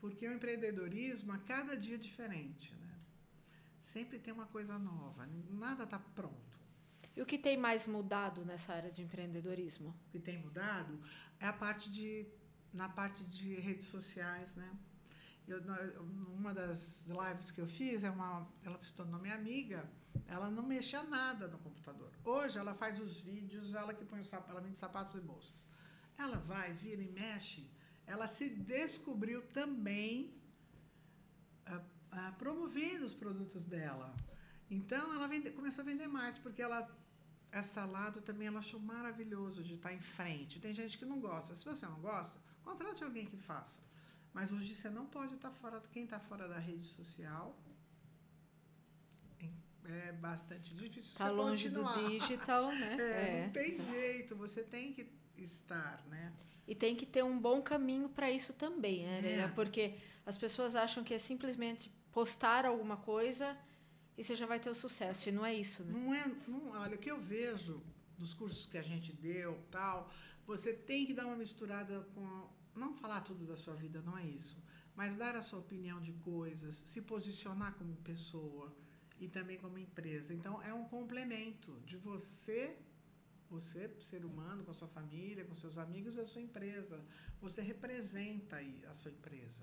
Porque 0.00 0.26
o 0.26 0.32
empreendedorismo, 0.32 1.32
a 1.32 1.38
cada 1.38 1.76
dia 1.76 1.96
é 1.96 1.98
diferente, 1.98 2.74
né? 2.76 2.85
Sempre 3.96 4.18
tem 4.18 4.30
uma 4.30 4.44
coisa 4.44 4.78
nova, 4.78 5.26
nada 5.48 5.84
está 5.84 5.98
pronto. 5.98 6.60
E 7.16 7.22
o 7.22 7.24
que 7.24 7.38
tem 7.38 7.56
mais 7.56 7.86
mudado 7.86 8.44
nessa 8.44 8.74
área 8.74 8.90
de 8.90 9.00
empreendedorismo? 9.00 9.88
O 9.88 10.10
que 10.10 10.18
tem 10.18 10.36
mudado 10.36 11.00
é 11.40 11.46
a 11.46 11.52
parte 11.54 11.90
de 11.90 12.26
na 12.74 12.90
parte 12.90 13.24
de 13.24 13.54
redes 13.54 13.86
sociais, 13.86 14.54
né? 14.54 14.70
Eu, 15.48 15.62
uma 16.28 16.52
das 16.52 17.06
lives 17.06 17.50
que 17.50 17.58
eu 17.58 17.66
fiz, 17.66 18.04
é 18.04 18.10
uma, 18.10 18.46
ela 18.62 18.78
se 18.82 18.92
tornou 18.92 19.18
minha 19.18 19.34
amiga, 19.34 19.90
ela 20.26 20.50
não 20.50 20.62
mexia 20.62 21.02
nada 21.02 21.48
no 21.48 21.56
computador. 21.56 22.12
Hoje 22.22 22.58
ela 22.58 22.74
faz 22.74 23.00
os 23.00 23.18
vídeos, 23.18 23.72
ela 23.74 23.94
que 23.94 24.04
põe 24.04 24.20
o 24.20 24.24
sapato, 24.26 24.50
ela 24.50 24.60
vende 24.60 24.76
sapatos 24.76 25.14
e 25.14 25.20
bolsas. 25.20 25.66
Ela 26.18 26.36
vai, 26.36 26.74
vira 26.74 27.00
e 27.00 27.08
mexe. 27.12 27.66
Ela 28.06 28.28
se 28.28 28.50
descobriu 28.50 29.40
também 29.54 30.35
uh, 32.16 32.32
promovendo 32.36 33.04
os 33.04 33.14
produtos 33.14 33.64
dela. 33.66 34.14
Então 34.70 35.12
ela 35.14 35.26
vende, 35.28 35.50
começou 35.50 35.82
a 35.82 35.84
vender 35.84 36.08
mais, 36.08 36.38
porque 36.38 36.62
ela 36.62 36.88
essa 37.52 37.84
lado 37.86 38.20
também 38.20 38.48
ela 38.48 38.58
achou 38.58 38.80
maravilhoso 38.80 39.62
de 39.62 39.74
estar 39.74 39.92
em 39.92 40.00
frente. 40.00 40.60
Tem 40.60 40.74
gente 40.74 40.98
que 40.98 41.06
não 41.06 41.20
gosta. 41.20 41.54
Se 41.54 41.64
você 41.64 41.86
não 41.86 42.00
gosta, 42.00 42.36
contrate 42.62 43.02
alguém 43.02 43.26
que 43.26 43.36
faça. 43.36 43.80
Mas 44.34 44.52
hoje 44.52 44.74
você 44.74 44.90
não 44.90 45.06
pode 45.06 45.34
estar 45.34 45.50
fora, 45.50 45.80
quem 45.92 46.04
está 46.04 46.18
fora 46.18 46.46
da 46.46 46.58
rede 46.58 46.86
social 46.86 47.56
é 49.88 50.12
bastante 50.12 50.74
difícil. 50.74 51.02
Está 51.02 51.30
longe 51.30 51.68
continuar. 51.68 51.94
do 51.94 52.08
digital, 52.10 52.72
né? 52.74 52.96
É, 52.98 53.02
é. 53.02 53.44
Não 53.44 53.52
tem 53.52 53.74
jeito, 53.74 54.36
você 54.36 54.62
tem 54.62 54.92
que 54.92 55.06
estar, 55.38 56.04
né? 56.08 56.32
E 56.66 56.74
tem 56.74 56.96
que 56.96 57.06
ter 57.06 57.22
um 57.22 57.38
bom 57.38 57.62
caminho 57.62 58.08
para 58.08 58.30
isso 58.30 58.52
também, 58.52 59.04
né? 59.04 59.38
É. 59.40 59.48
Porque 59.48 59.94
as 60.24 60.36
pessoas 60.36 60.74
acham 60.74 61.04
que 61.04 61.14
é 61.14 61.18
simplesmente 61.18 61.90
postar 62.16 62.64
alguma 62.64 62.96
coisa 62.96 63.46
e 64.16 64.24
você 64.24 64.34
já 64.34 64.46
vai 64.46 64.58
ter 64.58 64.70
o 64.70 64.74
sucesso. 64.74 65.28
E 65.28 65.32
não 65.32 65.44
é 65.44 65.52
isso, 65.52 65.84
né? 65.84 65.92
Não 65.92 66.14
é. 66.14 66.26
Não, 66.48 66.70
olha, 66.70 66.96
o 66.96 66.98
que 66.98 67.10
eu 67.10 67.20
vejo 67.20 67.74
dos 68.16 68.32
cursos 68.32 68.64
que 68.64 68.78
a 68.78 68.86
gente 68.90 69.12
deu, 69.12 69.50
tal, 69.70 70.10
você 70.46 70.72
tem 70.72 71.04
que 71.04 71.12
dar 71.12 71.26
uma 71.26 71.36
misturada 71.36 71.94
com. 72.14 72.24
Não 72.74 72.94
falar 72.94 73.20
tudo 73.20 73.44
da 73.46 73.56
sua 73.64 73.74
vida, 73.74 74.00
não 74.00 74.16
é 74.16 74.24
isso. 74.24 74.56
Mas 74.94 75.14
dar 75.14 75.36
a 75.36 75.42
sua 75.42 75.58
opinião 75.58 76.00
de 76.00 76.14
coisas, 76.14 76.74
se 76.92 77.02
posicionar 77.02 77.74
como 77.74 77.94
pessoa 77.96 78.74
e 79.20 79.28
também 79.28 79.58
como 79.58 79.76
empresa. 79.76 80.32
Então, 80.32 80.62
é 80.62 80.72
um 80.72 80.84
complemento 80.84 81.78
de 81.84 81.98
você 81.98 82.78
você, 83.48 83.88
ser 84.00 84.24
humano, 84.24 84.64
com 84.64 84.72
sua 84.72 84.88
família, 84.88 85.44
com 85.44 85.54
seus 85.54 85.76
amigos 85.78 86.18
a 86.18 86.24
sua 86.24 86.42
empresa. 86.42 87.00
Você 87.40 87.60
representa 87.62 88.56
aí 88.56 88.82
a 88.90 88.94
sua 88.94 89.12
empresa. 89.12 89.62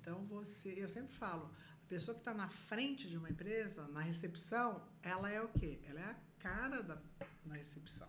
Então, 0.00 0.24
você, 0.26 0.72
eu 0.76 0.88
sempre 0.88 1.14
falo, 1.14 1.50
pessoa 1.90 2.14
que 2.14 2.20
está 2.20 2.32
na 2.32 2.48
frente 2.48 3.08
de 3.08 3.16
uma 3.16 3.28
empresa, 3.28 3.88
na 3.88 4.00
recepção, 4.00 4.80
ela 5.02 5.28
é 5.28 5.42
o 5.42 5.48
quê? 5.48 5.80
Ela 5.88 6.00
é 6.00 6.04
a 6.04 6.16
cara 6.38 6.80
da, 6.84 6.96
recepção, 7.52 8.08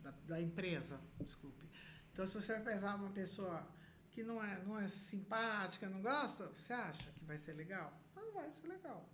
da, 0.00 0.12
da 0.28 0.40
empresa, 0.40 1.00
desculpe. 1.18 1.68
Então, 2.12 2.24
se 2.24 2.34
você 2.34 2.52
vai 2.52 2.62
pegar 2.62 2.94
uma 2.94 3.10
pessoa 3.10 3.66
que 4.12 4.22
não 4.22 4.42
é, 4.42 4.62
não 4.62 4.78
é 4.78 4.86
simpática, 4.88 5.88
não 5.88 6.00
gosta, 6.00 6.46
você 6.50 6.72
acha 6.72 7.10
que 7.10 7.24
vai 7.24 7.36
ser 7.36 7.54
legal? 7.54 7.92
Não 8.14 8.32
vai 8.32 8.48
ser 8.52 8.68
legal. 8.68 9.04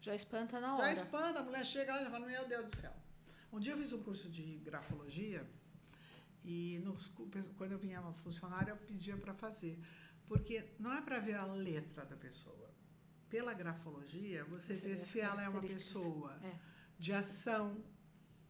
Já 0.00 0.14
espanta 0.14 0.60
na 0.60 0.76
hora. 0.76 0.86
Já 0.86 1.02
espanta, 1.02 1.40
a 1.40 1.42
mulher 1.42 1.66
chega 1.66 1.92
lá 1.92 2.02
e 2.02 2.10
fala, 2.10 2.24
meu 2.24 2.46
Deus 2.46 2.66
do 2.66 2.76
céu. 2.76 2.94
Um 3.52 3.58
dia 3.58 3.72
eu 3.72 3.78
fiz 3.78 3.92
um 3.92 4.02
curso 4.04 4.28
de 4.28 4.58
grafologia 4.58 5.44
e 6.44 6.80
nos, 6.84 7.08
quando 7.56 7.72
eu 7.72 7.78
vinha 7.78 8.00
uma 8.00 8.12
funcionária 8.12 8.70
eu 8.70 8.76
pedia 8.76 9.16
para 9.16 9.34
fazer. 9.34 9.76
Porque 10.24 10.64
não 10.78 10.92
é 10.92 11.02
para 11.02 11.18
ver 11.18 11.34
a 11.34 11.44
letra 11.46 12.04
da 12.04 12.16
pessoa. 12.16 12.64
Pela 13.28 13.52
grafologia, 13.52 14.44
você, 14.44 14.74
você 14.74 14.88
vê 14.88 14.96
se 14.96 15.20
ela 15.20 15.42
é 15.42 15.48
uma 15.48 15.60
pessoa 15.60 16.38
é. 16.42 16.58
de 16.98 17.12
ação, 17.12 17.82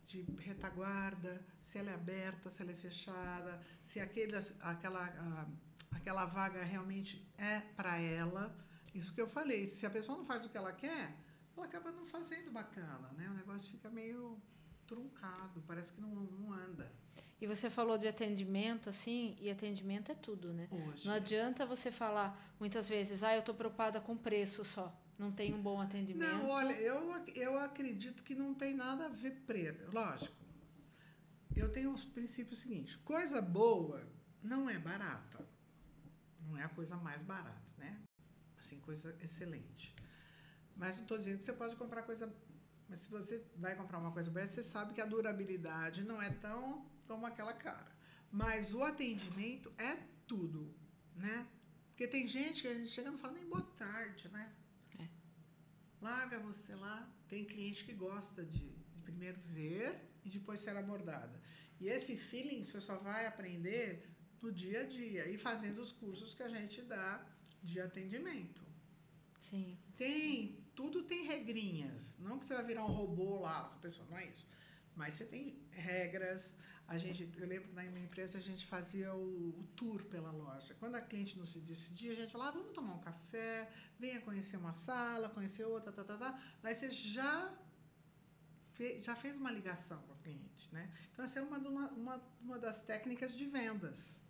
de 0.04 0.22
retaguarda, 0.38 1.44
se 1.62 1.78
ela 1.78 1.90
é 1.90 1.94
aberta, 1.94 2.50
se 2.50 2.62
ela 2.62 2.72
é 2.72 2.74
fechada, 2.74 3.60
se 3.86 3.98
aquele, 4.00 4.36
aquela, 4.60 5.48
aquela 5.90 6.26
vaga 6.26 6.62
realmente 6.62 7.26
é 7.38 7.60
para 7.60 7.98
ela. 7.98 8.54
Isso 8.94 9.12
que 9.14 9.20
eu 9.20 9.26
falei. 9.28 9.66
Se 9.66 9.86
a 9.86 9.90
pessoa 9.90 10.18
não 10.18 10.24
faz 10.24 10.44
o 10.44 10.48
que 10.48 10.56
ela 10.56 10.72
quer, 10.72 11.16
ela 11.56 11.66
acaba 11.66 11.90
não 11.90 12.06
fazendo 12.06 12.50
bacana, 12.50 13.08
né? 13.16 13.28
O 13.30 13.34
negócio 13.34 13.70
fica 13.70 13.88
meio 13.88 14.40
truncado, 14.86 15.62
parece 15.66 15.92
que 15.92 16.00
não, 16.00 16.14
não 16.14 16.52
anda. 16.52 16.92
E 17.40 17.46
você 17.46 17.68
falou 17.68 17.98
de 17.98 18.06
atendimento, 18.06 18.88
assim, 18.88 19.36
e 19.40 19.50
atendimento 19.50 20.10
é 20.12 20.14
tudo, 20.14 20.52
né? 20.52 20.68
Hoje. 20.70 21.06
Não 21.06 21.14
adianta 21.14 21.66
você 21.66 21.90
falar 21.90 22.54
muitas 22.58 22.88
vezes, 22.88 23.22
ah, 23.22 23.34
eu 23.34 23.40
estou 23.40 23.54
preocupada 23.54 24.00
com 24.00 24.16
preço 24.16 24.64
só. 24.64 24.94
Não 25.18 25.30
tem 25.30 25.54
um 25.54 25.62
bom 25.62 25.80
atendimento. 25.80 26.28
Não, 26.28 26.48
olha, 26.48 26.72
eu, 26.72 27.12
eu 27.34 27.58
acredito 27.58 28.24
que 28.24 28.34
não 28.34 28.54
tem 28.54 28.74
nada 28.74 29.06
a 29.06 29.08
ver 29.08 29.42
preço. 29.46 29.90
Lógico. 29.92 30.34
Eu 31.54 31.70
tenho 31.70 31.92
os 31.92 32.04
princípios 32.04 32.60
seguintes: 32.60 32.96
coisa 32.96 33.40
boa 33.40 34.02
não 34.42 34.68
é 34.68 34.78
barata. 34.78 35.46
Não 36.40 36.58
é 36.58 36.64
a 36.64 36.68
coisa 36.68 36.96
mais 36.96 37.22
barata, 37.22 37.62
né? 37.78 38.00
Assim, 38.58 38.78
coisa 38.80 39.16
excelente. 39.20 39.94
Mas 40.76 40.96
não 40.96 41.02
estou 41.02 41.16
dizendo 41.16 41.38
que 41.38 41.44
você 41.44 41.52
pode 41.52 41.76
comprar 41.76 42.02
coisa 42.02 42.32
mas 42.88 43.00
se 43.00 43.10
você 43.10 43.44
vai 43.56 43.74
comprar 43.76 43.98
uma 43.98 44.12
coisa 44.12 44.30
boa, 44.30 44.46
você 44.46 44.62
sabe 44.62 44.94
que 44.94 45.00
a 45.00 45.06
durabilidade 45.06 46.04
não 46.04 46.20
é 46.20 46.30
tão 46.30 46.86
como 47.06 47.26
aquela 47.26 47.52
cara. 47.52 47.92
Mas 48.30 48.74
o 48.74 48.82
atendimento 48.82 49.72
é 49.78 49.96
tudo, 50.26 50.74
né? 51.14 51.46
Porque 51.88 52.06
tem 52.08 52.26
gente 52.26 52.62
que 52.62 52.68
a 52.68 52.74
gente 52.74 52.90
chega 52.90 53.08
e 53.08 53.12
não 53.12 53.18
fala 53.18 53.34
nem 53.34 53.46
boa 53.46 53.62
tarde, 53.78 54.28
né? 54.28 54.52
É. 54.98 55.08
Larga 56.00 56.38
você 56.40 56.74
lá. 56.74 57.08
Tem 57.28 57.44
cliente 57.44 57.84
que 57.84 57.92
gosta 57.92 58.44
de, 58.44 58.68
de 58.68 59.00
primeiro 59.02 59.40
ver 59.40 60.00
e 60.24 60.28
depois 60.28 60.60
ser 60.60 60.76
abordada. 60.76 61.40
E 61.80 61.88
esse 61.88 62.16
feeling 62.16 62.64
você 62.64 62.80
só 62.80 62.96
vai 62.98 63.26
aprender 63.26 64.08
no 64.42 64.52
dia 64.52 64.80
a 64.80 64.84
dia 64.84 65.28
e 65.28 65.38
fazendo 65.38 65.78
os 65.80 65.92
cursos 65.92 66.34
que 66.34 66.42
a 66.42 66.48
gente 66.48 66.82
dá 66.82 67.24
de 67.62 67.80
atendimento. 67.80 68.62
Sim. 69.40 69.76
Tem, 69.96 70.63
tudo 70.74 71.02
tem 71.02 71.24
regrinhas. 71.24 72.18
Não 72.18 72.38
que 72.38 72.46
você 72.46 72.54
vai 72.54 72.64
virar 72.64 72.84
um 72.84 72.92
robô 72.92 73.40
lá, 73.40 73.72
a 73.74 73.78
pessoa, 73.78 74.06
não 74.10 74.18
é 74.18 74.26
isso. 74.26 74.46
Mas 74.96 75.14
você 75.14 75.24
tem 75.24 75.58
regras. 75.70 76.54
A 76.86 76.98
gente, 76.98 77.28
eu 77.38 77.46
lembro 77.46 77.68
que 77.68 77.74
na 77.74 77.82
minha 77.84 78.04
empresa 78.04 78.36
a 78.38 78.40
gente 78.40 78.66
fazia 78.66 79.14
o, 79.14 79.58
o 79.60 79.64
tour 79.76 80.04
pela 80.04 80.30
loja. 80.30 80.74
Quando 80.74 80.96
a 80.96 81.00
cliente 81.00 81.38
não 81.38 81.46
se 81.46 81.58
decidia, 81.58 82.12
a 82.12 82.14
gente 82.14 82.32
falava, 82.32 82.50
ah, 82.50 82.60
vamos 82.60 82.74
tomar 82.74 82.94
um 82.94 83.00
café, 83.00 83.70
venha 83.98 84.20
conhecer 84.20 84.56
uma 84.56 84.72
sala, 84.72 85.30
conhecer 85.30 85.64
outra, 85.64 85.90
tá, 85.90 86.04
tá, 86.04 86.16
tá. 86.16 86.42
Daí 86.62 86.74
você 86.74 86.90
já 86.90 87.52
fez, 88.74 89.04
já 89.04 89.16
fez 89.16 89.36
uma 89.36 89.50
ligação 89.50 90.00
com 90.02 90.12
o 90.12 90.16
cliente, 90.16 90.68
né? 90.72 90.92
Então 91.10 91.24
essa 91.24 91.38
é 91.38 91.42
uma, 91.42 91.58
uma, 91.58 92.22
uma 92.42 92.58
das 92.58 92.82
técnicas 92.82 93.34
de 93.34 93.46
vendas. 93.46 94.20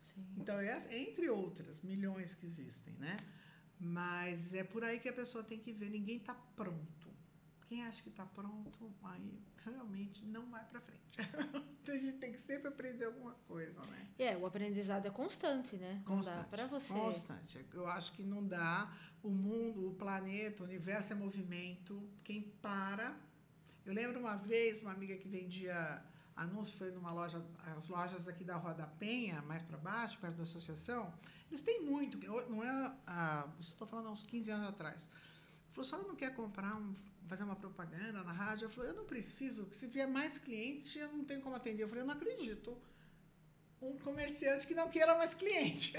Sim. 0.00 0.26
Então, 0.38 0.58
é, 0.58 0.98
entre 0.98 1.28
outras, 1.28 1.80
milhões 1.82 2.34
que 2.34 2.46
existem, 2.46 2.94
né? 2.94 3.16
Mas 3.78 4.54
é 4.54 4.64
por 4.64 4.82
aí 4.84 4.98
que 4.98 5.08
a 5.08 5.12
pessoa 5.12 5.44
tem 5.44 5.58
que 5.58 5.72
ver, 5.72 5.90
ninguém 5.90 6.16
está 6.16 6.34
pronto. 6.34 7.06
Quem 7.68 7.84
acha 7.84 8.02
que 8.02 8.08
está 8.08 8.24
pronto, 8.24 8.94
aí 9.02 9.42
realmente 9.64 10.24
não 10.24 10.48
vai 10.48 10.64
para 10.64 10.80
frente. 10.80 11.02
então 11.82 11.94
a 11.94 11.98
gente 11.98 12.18
tem 12.18 12.32
que 12.32 12.38
sempre 12.38 12.68
aprender 12.68 13.06
alguma 13.06 13.32
coisa, 13.48 13.80
né? 13.86 14.06
É, 14.18 14.36
o 14.36 14.46
aprendizado 14.46 15.06
é 15.06 15.10
constante, 15.10 15.76
né? 15.76 16.00
Constante, 16.04 16.34
não 16.34 16.42
dá 16.42 16.48
para 16.48 16.66
você. 16.68 16.92
Constante. 16.92 17.66
Eu 17.74 17.86
acho 17.88 18.12
que 18.12 18.22
não 18.22 18.46
dá. 18.46 18.92
O 19.22 19.30
mundo, 19.30 19.88
o 19.88 19.94
planeta, 19.94 20.62
o 20.62 20.66
universo 20.66 21.12
é 21.12 21.16
movimento. 21.16 22.08
Quem 22.22 22.42
para. 22.62 23.16
Eu 23.84 23.92
lembro 23.92 24.20
uma 24.20 24.36
vez 24.36 24.80
uma 24.80 24.92
amiga 24.92 25.16
que 25.16 25.28
vendia 25.28 26.02
anúncio 26.36 26.76
foi 26.76 26.90
numa 26.90 27.12
loja, 27.12 27.42
as 27.76 27.88
lojas 27.88 28.28
aqui 28.28 28.44
da 28.44 28.56
Rua 28.56 28.74
da 28.74 28.86
Penha, 28.86 29.40
mais 29.42 29.62
para 29.62 29.78
baixo, 29.78 30.18
perto 30.20 30.36
da 30.36 30.42
associação, 30.42 31.12
eles 31.48 31.60
têm 31.60 31.82
muito, 31.82 32.18
não 32.48 32.62
é, 32.62 32.96
ah, 33.06 33.48
estou 33.60 33.86
falando 33.86 34.08
há 34.08 34.10
uns 34.10 34.24
15 34.24 34.50
anos 34.50 34.68
atrás. 34.68 35.08
Falou, 35.72 35.84
só 35.84 35.98
não 35.98 36.16
quer 36.16 36.34
comprar, 36.34 36.74
um, 36.74 36.94
fazer 37.26 37.44
uma 37.44 37.56
propaganda 37.56 38.22
na 38.24 38.32
rádio? 38.32 38.64
Eu 38.64 38.70
falei, 38.70 38.90
eu 38.90 38.94
não 38.94 39.04
preciso, 39.04 39.68
se 39.72 39.86
vier 39.86 40.08
mais 40.08 40.38
cliente, 40.38 40.98
eu 40.98 41.12
não 41.12 41.24
tenho 41.24 41.40
como 41.40 41.54
atender. 41.54 41.82
Eu 41.82 41.88
falei, 41.88 42.02
eu 42.02 42.06
não 42.06 42.14
acredito. 42.14 42.76
Um 43.80 43.98
comerciante 43.98 44.66
que 44.66 44.74
não 44.74 44.88
queira 44.88 45.14
mais 45.16 45.34
cliente. 45.34 45.92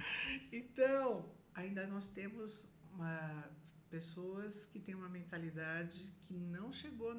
então, 0.52 1.28
ainda 1.52 1.86
nós 1.86 2.06
temos 2.08 2.68
uma, 2.92 3.50
pessoas 3.90 4.66
que 4.66 4.78
têm 4.78 4.94
uma 4.94 5.08
mentalidade 5.08 6.12
que 6.26 6.34
não 6.34 6.72
chegou 6.72 7.14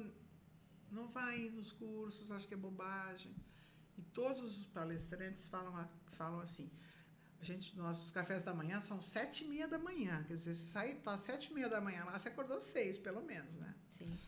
não 0.90 1.08
vai 1.08 1.50
nos 1.50 1.72
cursos, 1.72 2.30
acho 2.30 2.46
que 2.46 2.54
é 2.54 2.56
bobagem. 2.56 3.34
E 3.98 4.02
todos 4.02 4.56
os 4.58 4.66
palestrantes 4.66 5.48
falam, 5.48 5.88
falam 6.12 6.40
assim. 6.40 6.70
A 7.40 7.44
gente, 7.44 7.76
nossos 7.76 8.10
cafés 8.10 8.42
da 8.42 8.54
manhã 8.54 8.80
são 8.80 9.00
sete 9.00 9.44
e 9.44 9.48
meia 9.48 9.68
da 9.68 9.78
manhã. 9.78 10.24
Quer 10.24 10.34
dizer, 10.34 10.54
você 10.54 10.64
sai, 10.64 10.94
tá 10.96 11.18
sete 11.18 11.50
e 11.50 11.54
meia 11.54 11.68
da 11.68 11.80
manhã 11.80 12.04
lá, 12.04 12.18
você 12.18 12.28
acordou 12.28 12.60
seis, 12.60 12.98
pelo 12.98 13.22
menos, 13.22 13.56
né? 13.56 13.74
Sim. 13.90 14.18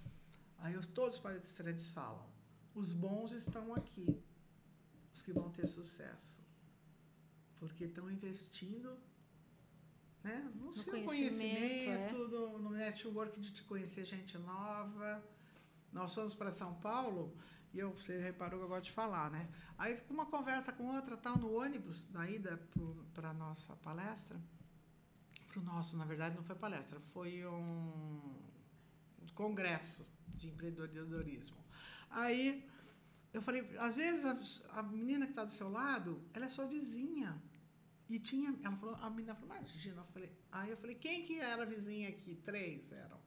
Aí 0.59 0.77
os, 0.77 0.87
todos 0.87 1.17
os 1.17 1.21
palestrantes 1.21 1.91
falam, 1.91 2.27
os 2.75 2.93
bons 2.93 3.33
estão 3.33 3.75
aqui, 3.75 4.23
os 5.15 5.23
que 5.23 5.33
vão 5.33 5.51
ter 5.51 5.67
sucesso. 5.67 6.39
Porque 7.59 7.85
estão 7.85 8.11
investindo 8.11 8.97
né, 10.23 10.51
no, 10.55 10.67
no 10.67 10.75
seu 10.75 10.93
conhecimento, 11.05 11.85
conhecimento 11.85 12.15
é. 12.15 12.29
no, 12.29 12.59
no 12.59 12.71
network 12.71 13.41
de 13.41 13.53
te 13.53 13.63
conhecer 13.65 14.05
gente 14.05 14.37
nova 14.39 15.23
nós 15.93 16.15
fomos 16.15 16.35
para 16.35 16.53
São 16.53 16.75
Paulo 16.75 17.35
eu, 17.79 17.93
você 17.93 18.19
reparou 18.21 18.59
que 18.59 18.65
eu 18.65 18.69
gosto 18.69 18.85
de 18.87 18.93
falar, 18.93 19.31
né? 19.31 19.49
Aí 19.77 20.01
uma 20.11 20.27
conversa 20.27 20.73
com 20.73 20.95
outra, 20.95 21.17
tal, 21.17 21.37
no 21.39 21.53
ônibus, 21.55 22.05
da 22.11 22.29
ida 22.29 22.61
para 23.15 23.31
a 23.31 23.35
nossa 23.35 23.77
palestra, 23.77 24.41
para 25.49 25.61
o 25.61 25.63
nosso, 25.63 25.97
na 25.97 26.05
verdade, 26.05 26.37
não 26.37 26.43
foi 26.43 26.57
palestra, 26.57 27.01
foi 27.13 27.47
um 27.47 28.49
congresso 29.35 30.05
de 30.35 30.49
empreendedorismo. 30.49 31.59
Aí 32.11 32.69
eu 33.33 33.41
falei, 33.41 33.61
às 33.79 33.95
vezes 33.95 34.25
a, 34.25 34.81
a 34.81 34.83
menina 34.83 35.27
que 35.27 35.33
está 35.33 35.45
do 35.45 35.53
seu 35.53 35.69
lado, 35.69 36.23
ela 36.35 36.47
é 36.47 36.49
sua 36.49 36.67
vizinha. 36.67 37.41
E 38.09 38.19
tinha, 38.19 38.59
ela 38.65 38.77
falou, 38.77 38.97
a 38.97 39.11
menina 39.11 39.35
falou, 39.35 39.55
imagina, 39.55 40.01
eu 40.01 40.07
falei, 40.07 40.33
aí 40.51 40.71
eu 40.71 40.77
falei, 40.79 40.97
quem 40.97 41.25
que 41.27 41.39
era 41.39 41.63
a 41.63 41.67
vizinha 41.67 42.09
aqui? 42.09 42.35
Três 42.37 42.91
eram. 42.91 43.21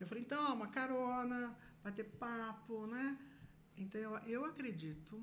Eu 0.00 0.06
falei, 0.06 0.24
então, 0.24 0.54
uma 0.54 0.68
carona, 0.68 1.54
vai 1.82 1.92
ter 1.92 2.04
papo, 2.18 2.86
né? 2.86 3.18
Então, 3.76 4.00
eu, 4.00 4.18
eu 4.34 4.44
acredito 4.44 5.22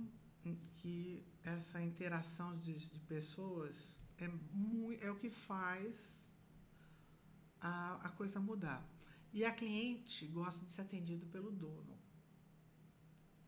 que 0.76 1.26
essa 1.44 1.82
interação 1.82 2.58
de, 2.58 2.74
de 2.74 3.00
pessoas 3.00 4.00
é, 4.18 4.28
muito, 4.52 5.04
é 5.04 5.10
o 5.10 5.16
que 5.16 5.30
faz 5.30 6.24
a, 7.60 7.96
a 8.08 8.10
coisa 8.10 8.40
mudar. 8.40 8.88
E 9.32 9.44
a 9.44 9.52
cliente 9.52 10.28
gosta 10.28 10.64
de 10.66 10.72
ser 10.72 10.82
atendida 10.82 11.26
pelo 11.28 11.52
dono. 11.52 11.98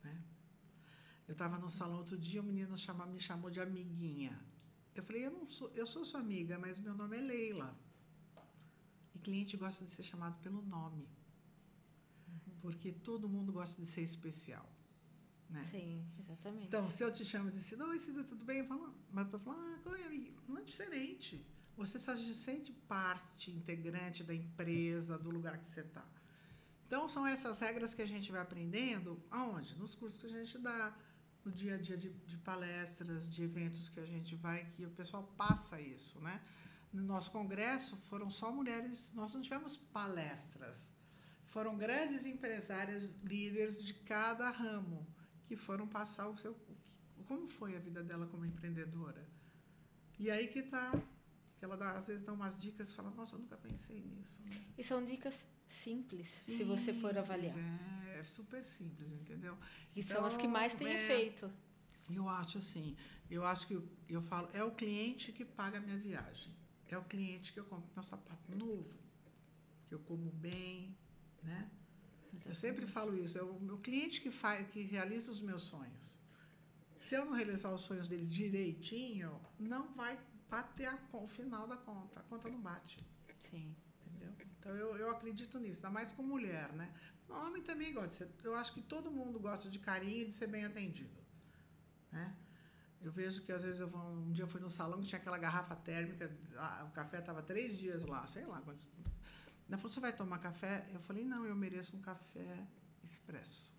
Né? 0.02 0.24
Eu 1.28 1.32
estava 1.32 1.58
no 1.58 1.70
salão 1.70 1.98
outro 1.98 2.18
dia, 2.18 2.40
o 2.40 2.44
menino 2.44 2.76
chama, 2.76 3.06
me 3.06 3.20
chamou 3.20 3.50
de 3.50 3.60
amiguinha. 3.60 4.36
Eu 4.94 5.02
falei, 5.04 5.26
eu, 5.26 5.30
não 5.30 5.46
sou, 5.48 5.70
eu 5.74 5.86
sou 5.86 6.04
sua 6.04 6.20
amiga, 6.20 6.58
mas 6.58 6.80
meu 6.80 6.94
nome 6.94 7.16
é 7.16 7.20
Leila. 7.20 7.78
E 9.14 9.18
cliente 9.18 9.56
gosta 9.56 9.84
de 9.84 9.90
ser 9.90 10.02
chamado 10.02 10.40
pelo 10.40 10.62
nome 10.62 11.06
porque 12.66 12.90
todo 12.90 13.28
mundo 13.28 13.52
gosta 13.52 13.80
de 13.80 13.86
ser 13.86 14.02
especial. 14.02 14.68
Né? 15.48 15.64
Sim, 15.64 16.04
exatamente. 16.18 16.66
Então, 16.66 16.82
se 16.90 17.02
eu 17.02 17.12
te 17.12 17.24
chamo 17.24 17.48
e 17.48 17.52
dizer, 17.52 17.76
não, 17.76 17.98
Cida, 17.98 18.24
tudo 18.24 18.44
bem? 18.44 18.58
Eu 18.58 18.66
falo, 18.66 18.94
mas 19.12 19.28
para 19.28 19.38
falar, 19.38 19.56
ah, 19.58 19.90
oi, 19.90 20.34
não 20.48 20.58
é 20.58 20.62
diferente. 20.62 21.44
Você 21.76 21.98
se 21.98 22.34
sente 22.34 22.72
parte 22.72 23.50
integrante 23.50 24.24
da 24.24 24.34
empresa, 24.34 25.18
do 25.18 25.30
lugar 25.30 25.58
que 25.58 25.70
você 25.70 25.80
está. 25.80 26.04
Então, 26.86 27.08
são 27.08 27.26
essas 27.26 27.58
regras 27.58 27.94
que 27.94 28.02
a 28.02 28.06
gente 28.06 28.30
vai 28.30 28.40
aprendendo, 28.40 29.22
aonde? 29.30 29.76
Nos 29.76 29.94
cursos 29.94 30.18
que 30.18 30.26
a 30.26 30.30
gente 30.30 30.56
dá, 30.58 30.96
no 31.44 31.52
dia 31.52 31.74
a 31.74 31.78
dia 31.78 31.96
de, 31.96 32.10
de 32.10 32.36
palestras, 32.38 33.32
de 33.32 33.42
eventos 33.42 33.88
que 33.88 34.00
a 34.00 34.06
gente 34.06 34.34
vai, 34.36 34.64
que 34.72 34.84
o 34.84 34.90
pessoal 34.90 35.24
passa 35.36 35.80
isso, 35.80 36.18
né? 36.20 36.40
No 36.92 37.02
nosso 37.02 37.30
congresso, 37.30 37.96
foram 38.08 38.30
só 38.30 38.50
mulheres, 38.50 39.12
nós 39.14 39.34
não 39.34 39.42
tivemos 39.42 39.76
palestras, 39.76 40.90
foram 41.46 41.76
grandes 41.76 42.24
empresárias, 42.24 43.12
líderes 43.22 43.82
de 43.82 43.92
cada 43.94 44.48
ramo, 44.50 45.06
que 45.46 45.56
foram 45.56 45.86
passar 45.86 46.28
o 46.28 46.36
seu. 46.36 46.56
Como 47.26 47.48
foi 47.48 47.76
a 47.76 47.78
vida 47.78 48.02
dela 48.02 48.26
como 48.26 48.44
empreendedora? 48.44 49.26
E 50.18 50.30
aí 50.30 50.48
que 50.48 50.60
está. 50.60 50.92
Que 51.58 51.64
ela 51.64 51.76
dá, 51.76 51.92
às 51.92 52.06
vezes 52.06 52.22
dá 52.22 52.32
umas 52.32 52.58
dicas 52.58 52.90
e 52.90 52.94
fala, 52.94 53.10
nossa, 53.10 53.34
eu 53.34 53.38
nunca 53.40 53.56
pensei 53.56 54.00
nisso. 54.00 54.42
Né? 54.42 54.62
E 54.76 54.84
são 54.84 55.02
dicas 55.02 55.46
simples, 55.66 56.26
simples, 56.26 56.56
se 56.56 56.64
você 56.64 56.92
for 56.92 57.16
avaliar. 57.16 57.56
É, 57.56 58.18
é 58.18 58.22
super 58.22 58.62
simples, 58.62 59.10
entendeu? 59.10 59.56
E 59.94 60.00
então, 60.00 60.16
são 60.16 60.24
as 60.26 60.36
que 60.36 60.46
mais 60.46 60.74
têm 60.74 60.88
é, 60.88 61.04
efeito. 61.04 61.50
Eu 62.10 62.28
acho 62.28 62.58
assim, 62.58 62.94
eu 63.30 63.44
acho 63.44 63.66
que 63.66 63.74
eu, 63.74 63.88
eu 64.08 64.22
falo, 64.22 64.48
é 64.52 64.62
o 64.62 64.70
cliente 64.70 65.32
que 65.32 65.44
paga 65.44 65.78
a 65.78 65.80
minha 65.80 65.96
viagem. 65.96 66.54
É 66.88 66.96
o 66.96 67.04
cliente 67.04 67.52
que 67.52 67.58
eu 67.58 67.64
compro 67.64 67.90
meu 67.94 68.02
sapato 68.02 68.54
novo, 68.54 68.94
que 69.88 69.94
eu 69.94 69.98
como 70.00 70.30
bem? 70.30 70.96
Eu 72.48 72.54
sempre 72.54 72.86
falo 72.86 73.16
isso, 73.16 73.36
é 73.38 73.42
o 73.42 73.58
meu 73.60 73.78
cliente 73.78 74.20
que 74.20 74.30
faz, 74.30 74.66
que 74.68 74.82
realiza 74.82 75.30
os 75.32 75.40
meus 75.40 75.62
sonhos. 75.62 76.18
Se 77.00 77.14
eu 77.14 77.24
não 77.24 77.32
realizar 77.32 77.72
os 77.72 77.82
sonhos 77.82 78.08
deles 78.08 78.32
direitinho, 78.32 79.40
não 79.58 79.92
vai 79.94 80.18
bater 80.48 80.86
a, 80.86 80.98
o 81.12 81.26
final 81.26 81.66
da 81.66 81.76
conta. 81.76 82.20
A 82.20 82.22
conta 82.22 82.48
não 82.48 82.60
bate. 82.60 83.04
Sim. 83.50 83.74
Entendeu? 84.06 84.32
Então 84.58 84.72
eu, 84.76 84.96
eu 84.96 85.10
acredito 85.10 85.58
nisso, 85.58 85.78
ainda 85.78 85.90
mais 85.90 86.12
com 86.12 86.22
mulher, 86.22 86.72
né? 86.72 86.92
O 87.28 87.32
homem 87.32 87.62
também 87.62 87.92
gosta 87.92 88.08
de 88.08 88.16
ser, 88.16 88.30
Eu 88.44 88.54
acho 88.54 88.72
que 88.72 88.82
todo 88.82 89.10
mundo 89.10 89.38
gosta 89.40 89.68
de 89.68 89.78
carinho 89.78 90.22
e 90.22 90.26
de 90.26 90.32
ser 90.32 90.46
bem 90.46 90.64
atendido. 90.64 91.20
Né? 92.12 92.34
Eu 93.02 93.12
vejo 93.12 93.42
que 93.42 93.52
às 93.52 93.64
vezes 93.64 93.80
eu 93.80 93.88
vou, 93.88 94.00
um 94.00 94.32
dia 94.32 94.44
eu 94.44 94.48
fui 94.48 94.60
no 94.60 94.70
salão 94.70 95.00
que 95.00 95.08
tinha 95.08 95.18
aquela 95.18 95.38
garrafa 95.38 95.74
térmica, 95.76 96.30
a, 96.56 96.84
o 96.84 96.90
café 96.92 97.18
estava 97.18 97.42
três 97.42 97.76
dias 97.76 98.04
lá, 98.04 98.26
sei 98.26 98.44
lá 98.46 98.60
quantos 98.60 98.88
ela 99.68 99.78
falou, 99.78 99.92
você 99.92 100.00
vai 100.00 100.12
tomar 100.12 100.38
café? 100.38 100.88
Eu 100.92 101.00
falei, 101.00 101.24
não, 101.24 101.44
eu 101.44 101.54
mereço 101.54 101.96
um 101.96 102.00
café 102.00 102.66
expresso. 103.02 103.74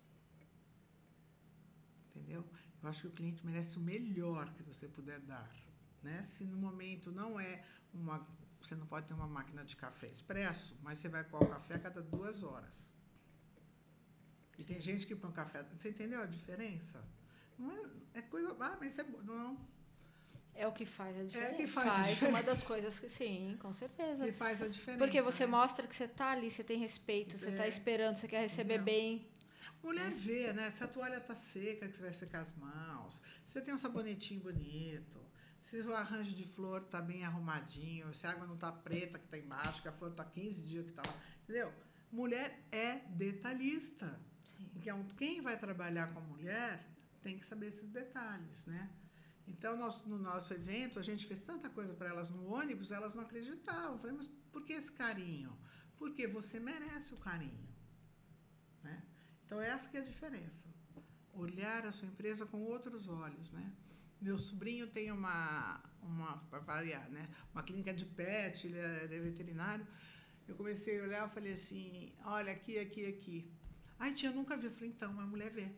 Entendeu? 2.08 2.44
Eu 2.82 2.88
acho 2.88 3.02
que 3.02 3.06
o 3.06 3.10
cliente 3.10 3.44
merece 3.44 3.78
o 3.78 3.80
melhor 3.80 4.52
que 4.54 4.62
você 4.62 4.86
puder 4.86 5.20
dar. 5.20 5.50
Né? 6.02 6.22
Se 6.24 6.44
no 6.44 6.58
momento 6.58 7.10
não 7.10 7.40
é 7.40 7.64
uma. 7.92 8.26
Você 8.60 8.74
não 8.74 8.86
pode 8.86 9.06
ter 9.06 9.14
uma 9.14 9.26
máquina 9.26 9.64
de 9.64 9.76
café 9.76 10.08
expresso, 10.08 10.76
mas 10.82 10.98
você 10.98 11.08
vai 11.08 11.24
coar 11.24 11.42
o 11.44 11.48
café 11.48 11.74
a 11.74 11.78
cada 11.78 12.02
duas 12.02 12.42
horas. 12.42 12.92
E 14.58 14.64
tem 14.64 14.80
gente 14.80 15.06
que 15.06 15.14
põe 15.14 15.30
café. 15.32 15.62
Você 15.62 15.90
entendeu 15.90 16.20
a 16.20 16.26
diferença? 16.26 17.02
Não 17.56 17.70
é, 17.70 18.18
é 18.18 18.22
coisa. 18.22 18.54
Ah, 18.60 18.76
mas 18.78 18.92
isso 18.92 19.00
é 19.00 19.04
bom. 19.04 19.22
Não, 19.22 19.56
é 20.54 20.66
o 20.66 20.72
que 20.72 20.84
faz 20.84 21.16
a 21.18 21.22
diferença. 21.22 21.52
É 21.52 21.54
o 21.54 21.56
que 21.56 21.66
faz, 21.66 21.86
faz 21.86 22.06
a 22.06 22.10
diferença. 22.10 22.28
uma 22.28 22.42
das 22.42 22.62
coisas 22.62 22.98
que 22.98 23.08
sim, 23.08 23.56
com 23.60 23.72
certeza. 23.72 24.26
Que 24.26 24.32
faz 24.32 24.60
a 24.60 24.68
diferença. 24.68 25.04
Porque 25.04 25.22
você 25.22 25.44
né? 25.46 25.52
mostra 25.52 25.86
que 25.86 25.94
você 25.94 26.04
está 26.04 26.32
ali, 26.32 26.50
você 26.50 26.64
tem 26.64 26.78
respeito, 26.78 27.38
você 27.38 27.50
está 27.50 27.64
é, 27.64 27.68
esperando, 27.68 28.16
você 28.16 28.26
quer 28.26 28.40
receber 28.40 28.78
bem. 28.78 29.26
Mulher 29.82 30.10
vê, 30.10 30.52
né? 30.52 30.70
Se 30.70 30.82
a 30.82 30.88
toalha 30.88 31.20
tá 31.20 31.34
seca, 31.36 31.86
que 31.86 31.96
você 31.96 32.02
vai 32.02 32.12
secar 32.12 32.40
as 32.40 32.54
mãos. 32.56 33.22
Se 33.46 33.52
você 33.52 33.60
tem 33.60 33.72
um 33.72 33.78
sabonetinho 33.78 34.40
bonito. 34.40 35.20
Se 35.60 35.80
o 35.80 35.94
arranjo 35.94 36.34
de 36.34 36.44
flor 36.44 36.82
tá 36.84 37.00
bem 37.00 37.24
arrumadinho. 37.24 38.12
Se 38.12 38.26
a 38.26 38.30
água 38.30 38.46
não 38.46 38.56
tá 38.56 38.72
preta 38.72 39.18
que 39.18 39.28
tá 39.28 39.38
embaixo, 39.38 39.80
que 39.80 39.88
a 39.88 39.92
flor 39.92 40.12
tá 40.12 40.24
15 40.24 40.62
dias 40.62 40.86
que 40.86 40.92
tá 40.92 41.02
lá. 41.06 41.14
Entendeu? 41.44 41.72
Mulher 42.10 42.58
é 42.72 42.96
detalhista. 43.10 44.18
Então, 44.74 45.04
quem 45.16 45.40
vai 45.40 45.56
trabalhar 45.56 46.12
com 46.12 46.18
a 46.18 46.22
mulher 46.22 46.84
tem 47.22 47.38
que 47.38 47.46
saber 47.46 47.68
esses 47.68 47.88
detalhes, 47.90 48.66
né? 48.66 48.90
Então, 49.52 49.76
no 50.06 50.18
nosso 50.18 50.52
evento, 50.52 50.98
a 50.98 51.02
gente 51.02 51.26
fez 51.26 51.40
tanta 51.40 51.68
coisa 51.70 51.94
para 51.94 52.08
elas 52.08 52.28
no 52.28 52.52
ônibus, 52.52 52.92
elas 52.92 53.14
não 53.14 53.22
acreditavam. 53.22 53.98
Falei, 53.98 54.16
mas 54.16 54.28
por 54.52 54.64
que 54.64 54.72
esse 54.74 54.92
carinho? 54.92 55.52
Porque 55.98 56.26
você 56.26 56.60
merece 56.60 57.14
o 57.14 57.16
carinho. 57.16 57.68
Né? 58.82 59.02
Então, 59.44 59.60
essa 59.60 59.88
que 59.88 59.96
é 59.96 60.00
a 60.00 60.04
diferença. 60.04 60.68
Olhar 61.32 61.86
a 61.86 61.92
sua 61.92 62.08
empresa 62.08 62.44
com 62.46 62.60
outros 62.62 63.08
olhos, 63.08 63.50
né? 63.52 63.72
Meu 64.20 64.36
sobrinho 64.38 64.88
tem 64.88 65.12
uma, 65.12 65.80
uma 66.02 66.36
variar, 66.70 67.08
né? 67.10 67.28
Uma 67.52 67.62
clínica 67.62 67.94
de 67.94 68.04
pet, 68.04 68.66
ele 68.66 68.78
é, 68.78 69.04
ele 69.04 69.16
é 69.16 69.20
veterinário. 69.20 69.86
Eu 70.46 70.56
comecei 70.56 70.98
a 70.98 71.02
olhar, 71.04 71.22
eu 71.22 71.28
falei 71.28 71.52
assim, 71.52 72.12
olha, 72.24 72.52
aqui, 72.52 72.78
aqui, 72.78 73.06
aqui. 73.06 73.52
Ai, 73.98 74.12
tia, 74.12 74.30
eu 74.30 74.34
nunca 74.34 74.56
vi. 74.56 74.66
Eu 74.66 74.72
falei, 74.72 74.90
então, 74.90 75.20
a 75.20 75.26
mulher 75.26 75.50
vê 75.50 75.68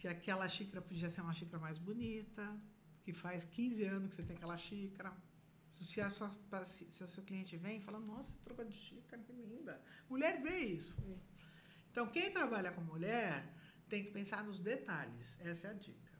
que 0.00 0.08
aquela 0.08 0.48
xícara 0.48 0.80
podia 0.80 1.10
ser 1.10 1.20
uma 1.20 1.34
xícara 1.34 1.58
mais 1.58 1.78
bonita, 1.78 2.44
que 3.04 3.12
faz 3.12 3.44
15 3.44 3.84
anos 3.84 4.08
que 4.08 4.16
você 4.16 4.22
tem 4.22 4.36
aquela 4.36 4.56
xícara. 4.56 5.12
Se, 5.78 6.00
a 6.00 6.10
sua, 6.10 6.30
se 6.64 7.04
o 7.04 7.08
seu 7.08 7.22
cliente 7.22 7.56
vem 7.56 7.78
e 7.78 7.80
fala, 7.80 7.98
nossa, 7.98 8.32
trocou 8.44 8.64
de 8.64 8.74
xícara, 8.74 9.22
que 9.22 9.32
linda. 9.32 9.80
Mulher 10.08 10.42
vê 10.42 10.58
isso. 10.58 10.98
Então, 11.90 12.06
quem 12.06 12.30
trabalha 12.30 12.72
com 12.72 12.80
mulher 12.82 13.46
tem 13.88 14.04
que 14.04 14.10
pensar 14.10 14.42
nos 14.44 14.58
detalhes. 14.58 15.38
Essa 15.40 15.68
é 15.68 15.70
a 15.70 15.74
dica. 15.74 16.12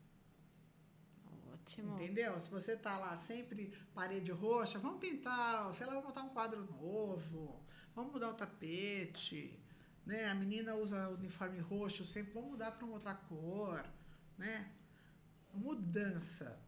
Ótimo. 1.51 1.95
Entendeu? 1.95 2.39
Se 2.39 2.49
você 2.49 2.73
está 2.73 2.97
lá 2.97 3.15
sempre 3.17 3.71
parede 3.93 4.31
roxa, 4.31 4.79
vamos 4.79 4.99
pintar, 4.99 5.73
sei 5.75 5.85
lá, 5.85 5.93
vamos 5.93 6.07
botar 6.07 6.23
um 6.23 6.29
quadro 6.29 6.65
novo, 6.65 7.63
vamos 7.95 8.11
mudar 8.11 8.29
o 8.29 8.33
tapete 8.33 9.60
né? 10.05 10.29
A 10.29 10.35
menina 10.35 10.75
usa 10.75 11.09
uniforme 11.09 11.59
roxo, 11.59 12.05
sempre 12.05 12.33
vamos 12.33 12.51
mudar 12.51 12.71
para 12.71 12.85
uma 12.85 12.93
outra 12.93 13.13
cor, 13.13 13.85
né? 14.37 14.71
Mudança. 15.53 16.59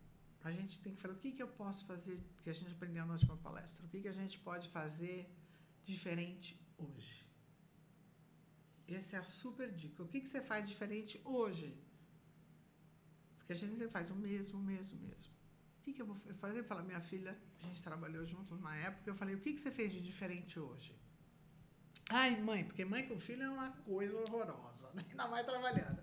A 0.44 0.52
gente 0.52 0.80
tem 0.82 0.94
que 0.94 1.02
falar 1.02 1.14
o 1.14 1.18
que, 1.18 1.32
que 1.32 1.42
eu 1.42 1.48
posso 1.48 1.86
fazer, 1.86 2.20
que 2.44 2.50
a 2.50 2.54
gente 2.54 2.72
aprendeu 2.72 3.06
na 3.06 3.14
última 3.14 3.38
palestra, 3.38 3.86
o 3.86 3.90
que, 3.90 4.02
que 4.02 4.08
a 4.10 4.14
gente 4.14 4.38
pode 4.40 4.68
fazer 4.70 5.30
diferente 5.86 6.60
hoje. 6.78 7.24
Essa 8.90 9.16
é 9.16 9.20
a 9.20 9.24
super 9.24 9.72
dica. 9.72 10.04
O 10.04 10.08
que, 10.08 10.20
que 10.20 10.28
você 10.28 10.42
faz 10.42 10.68
diferente 10.68 11.20
hoje? 11.24 11.74
Porque 13.38 13.54
a 13.54 13.56
gente 13.56 13.72
sempre 13.72 13.88
faz 13.88 14.10
o 14.12 14.16
mesmo, 14.16 14.60
o 14.60 14.64
mesmo, 14.64 15.00
o 15.00 15.02
mesmo. 15.02 15.34
O 15.80 15.84
que, 15.84 15.94
que 15.94 16.02
eu 16.02 16.06
vou 16.06 16.18
fazer? 16.36 16.64
Falar, 16.64 16.84
minha 16.84 17.02
filha, 17.02 17.38
a 17.62 17.66
gente 17.66 17.82
trabalhou 17.82 18.26
junto 18.26 18.56
numa 18.56 18.76
época, 18.76 19.10
eu 19.10 19.16
falei, 19.16 19.36
o 19.36 19.40
que, 19.40 19.54
que 19.54 19.62
você 19.62 19.72
fez 19.72 19.92
de 19.92 20.02
diferente 20.02 20.60
hoje? 20.60 20.94
Ai, 22.10 22.40
mãe, 22.42 22.64
porque 22.64 22.84
mãe 22.86 23.08
com 23.08 23.20
filho 23.20 23.44
é 23.44 23.50
uma 23.50 23.72
coisa 23.72 24.18
horrorosa, 24.18 24.92
né? 24.94 25.04
ainda 25.10 25.28
mais 25.28 25.46
trabalhando. 25.46 26.02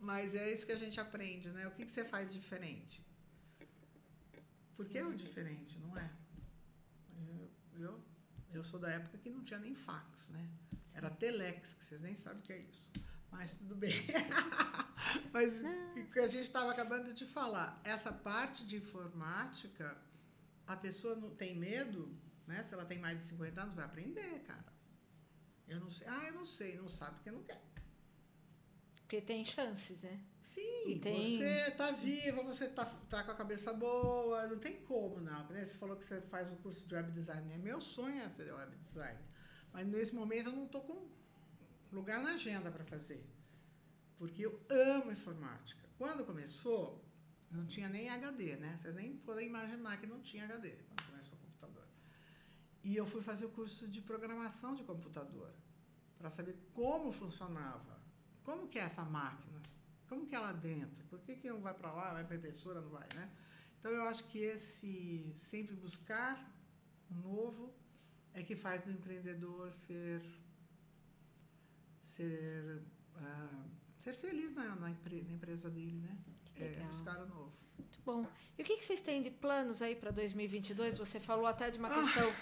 Mas 0.00 0.34
é 0.34 0.50
isso 0.50 0.66
que 0.66 0.72
a 0.72 0.78
gente 0.78 0.98
aprende, 1.00 1.50
né? 1.50 1.66
O 1.66 1.72
que, 1.72 1.84
que 1.84 1.90
você 1.90 2.04
faz 2.04 2.32
diferente? 2.32 3.04
Porque 4.76 4.98
é 4.98 5.04
o 5.04 5.14
diferente, 5.14 5.78
não 5.80 5.96
é? 5.96 6.10
Eu, 7.26 7.50
eu, 7.78 8.04
eu 8.52 8.64
sou 8.64 8.78
da 8.78 8.90
época 8.90 9.18
que 9.18 9.28
não 9.28 9.42
tinha 9.42 9.58
nem 9.58 9.74
fax, 9.74 10.28
né? 10.28 10.48
Era 10.94 11.10
telex, 11.10 11.74
que 11.74 11.84
vocês 11.84 12.00
nem 12.00 12.16
sabem 12.16 12.38
o 12.38 12.42
que 12.42 12.52
é 12.52 12.58
isso. 12.58 12.90
Mas 13.30 13.54
tudo 13.54 13.74
bem. 13.74 13.92
Mas 15.32 15.62
o 15.62 16.10
que 16.12 16.20
a 16.20 16.28
gente 16.28 16.44
estava 16.44 16.70
acabando 16.70 17.12
de 17.12 17.26
falar, 17.26 17.80
essa 17.84 18.12
parte 18.12 18.64
de 18.64 18.76
informática, 18.76 19.96
a 20.66 20.76
pessoa 20.76 21.14
não 21.16 21.30
tem 21.30 21.56
medo, 21.56 22.08
né? 22.46 22.62
Se 22.62 22.74
ela 22.74 22.84
tem 22.84 22.98
mais 22.98 23.18
de 23.18 23.24
50 23.24 23.62
anos, 23.62 23.74
vai 23.74 23.84
aprender, 23.84 24.40
cara. 24.46 24.64
Eu 25.68 25.80
não 25.80 25.90
sei. 25.90 26.06
Ah, 26.08 26.24
eu 26.26 26.34
não 26.34 26.44
sei. 26.44 26.76
Não 26.76 26.88
sabe 26.88 27.16
porque 27.16 27.30
não 27.30 27.42
quer. 27.42 27.62
Porque 28.96 29.20
tem 29.20 29.44
chances, 29.44 30.00
né? 30.00 30.20
Sim, 30.42 30.98
tem... 31.00 31.38
você 31.38 31.70
tá 31.72 31.92
viva, 31.92 32.42
você 32.42 32.68
tá, 32.68 32.84
tá 33.08 33.22
com 33.22 33.30
a 33.30 33.34
cabeça 33.34 33.72
boa, 33.72 34.46
não 34.46 34.58
tem 34.58 34.82
como 34.82 35.20
não. 35.20 35.46
Né? 35.50 35.66
Você 35.66 35.76
falou 35.76 35.96
que 35.96 36.04
você 36.04 36.20
faz 36.22 36.50
o 36.50 36.56
curso 36.56 36.86
de 36.86 36.94
web 36.94 37.10
design. 37.12 37.52
É 37.52 37.58
meu 37.58 37.80
sonho 37.80 38.20
é 38.22 38.28
ser 38.30 38.52
web 38.52 38.76
design. 38.86 39.18
Mas 39.72 39.86
nesse 39.86 40.14
momento 40.14 40.48
eu 40.48 40.56
não 40.56 40.66
tô 40.66 40.80
com 40.80 41.08
lugar 41.92 42.22
na 42.22 42.32
agenda 42.32 42.70
para 42.70 42.84
fazer. 42.84 43.24
Porque 44.16 44.44
eu 44.44 44.60
amo 44.68 45.12
informática. 45.12 45.88
Quando 45.96 46.24
começou, 46.24 47.04
não 47.50 47.66
tinha 47.66 47.88
nem 47.88 48.08
HD, 48.08 48.56
né? 48.56 48.78
Vocês 48.80 48.94
nem 48.94 49.16
podem 49.18 49.48
imaginar 49.48 49.98
que 50.00 50.06
não 50.06 50.20
tinha 50.20 50.44
HD 50.44 50.70
quando 50.88 51.06
começou 51.06 51.38
o 51.38 51.40
computador. 51.42 51.84
E 52.84 52.96
eu 52.96 53.06
fui 53.06 53.22
fazer 53.22 53.46
o 53.46 53.50
curso 53.50 53.86
de 53.88 54.00
programação 54.00 54.74
de 54.74 54.84
computador 54.84 55.50
para 56.16 56.30
saber 56.30 56.56
como 56.74 57.12
funcionava. 57.12 57.98
Como 58.44 58.68
que 58.68 58.78
é 58.78 58.82
essa 58.82 59.04
máquina? 59.04 59.60
Como 60.08 60.26
que 60.26 60.34
é 60.34 60.38
lá 60.38 60.52
dentro? 60.52 61.04
Por 61.04 61.20
que, 61.20 61.36
que 61.36 61.50
não 61.50 61.60
vai 61.60 61.74
para 61.74 61.92
lá, 61.92 62.12
vai 62.14 62.24
para 62.24 62.34
a 62.34 62.38
impressora, 62.38 62.80
não 62.80 62.88
vai, 62.88 63.06
né? 63.14 63.30
Então, 63.78 63.92
eu 63.92 64.02
acho 64.04 64.24
que 64.24 64.38
esse 64.38 65.32
sempre 65.36 65.76
buscar 65.76 66.50
um 67.10 67.16
novo 67.20 67.72
é 68.34 68.42
que 68.42 68.56
faz 68.56 68.82
do 68.84 68.90
empreendedor 68.90 69.72
ser 69.72 70.22
ser 72.02 72.82
uh, 73.16 73.70
ser 74.02 74.14
feliz 74.14 74.54
na, 74.54 74.74
na, 74.76 74.90
empresa 74.90 75.70
dele, 75.70 75.98
né? 75.98 76.18
É 76.56 76.84
buscar 76.86 77.20
o 77.20 77.26
novo. 77.26 77.52
Muito 77.78 78.00
bom. 78.04 78.26
E 78.58 78.62
o 78.62 78.64
que, 78.64 78.76
que 78.76 78.84
vocês 78.84 79.00
têm 79.00 79.22
de 79.22 79.30
planos 79.30 79.80
aí 79.80 79.94
para 79.94 80.10
2022? 80.10 80.98
Você 80.98 81.20
falou 81.20 81.46
até 81.46 81.70
de 81.70 81.78
uma 81.78 81.88
ah. 81.88 81.94
questão 81.94 82.32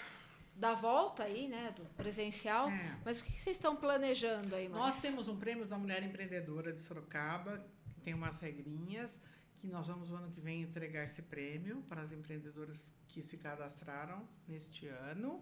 da 0.57 0.73
volta 0.73 1.23
aí, 1.23 1.47
né, 1.47 1.71
do 1.75 1.85
presencial. 1.95 2.69
É. 2.69 2.97
Mas 3.05 3.19
o 3.19 3.23
que 3.23 3.31
vocês 3.31 3.55
estão 3.55 3.75
planejando 3.75 4.55
aí, 4.55 4.67
Nós 4.67 4.99
temos 4.99 5.27
um 5.27 5.37
prêmio 5.37 5.65
da 5.65 5.77
Mulher 5.77 6.03
Empreendedora 6.03 6.73
de 6.73 6.81
Sorocaba, 6.81 7.63
que 7.93 8.01
tem 8.01 8.13
umas 8.13 8.39
regrinhas, 8.39 9.19
que 9.59 9.67
nós 9.67 9.87
vamos, 9.87 10.09
no 10.09 10.15
ano 10.15 10.31
que 10.31 10.41
vem, 10.41 10.63
entregar 10.63 11.05
esse 11.05 11.21
prêmio 11.21 11.83
para 11.87 12.01
as 12.01 12.11
empreendedoras 12.11 12.91
que 13.07 13.21
se 13.21 13.37
cadastraram 13.37 14.27
neste 14.47 14.87
ano. 14.87 15.41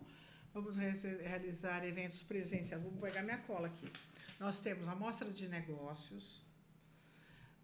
Vamos 0.54 0.78
realizar 0.78 1.86
eventos 1.86 2.21
presenciais. 2.23 2.82
Vou 2.82 2.91
pegar 2.93 3.23
minha 3.23 3.38
cola 3.39 3.67
aqui. 3.67 3.91
Nós 4.39 4.60
temos 4.60 4.88
amostra 4.88 5.30
de 5.30 5.47
negócios, 5.47 6.43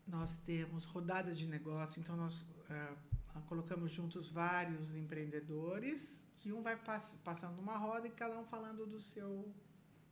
nós 0.08 0.38
temos 0.38 0.86
rodada 0.86 1.34
de 1.34 1.46
negócios, 1.46 1.98
então 1.98 2.16
nós 2.16 2.42
uh, 2.42 3.42
colocamos 3.48 3.92
juntos 3.92 4.30
vários 4.30 4.96
empreendedores 4.96 6.22
que 6.42 6.52
um 6.52 6.62
vai 6.62 6.76
pass 6.76 7.16
passando 7.24 7.56
numa 7.56 7.78
roda 7.78 8.08
e 8.08 8.12
cada 8.12 8.38
um 8.38 8.44
falando 8.46 8.86
do 8.88 9.00
seu, 9.00 9.54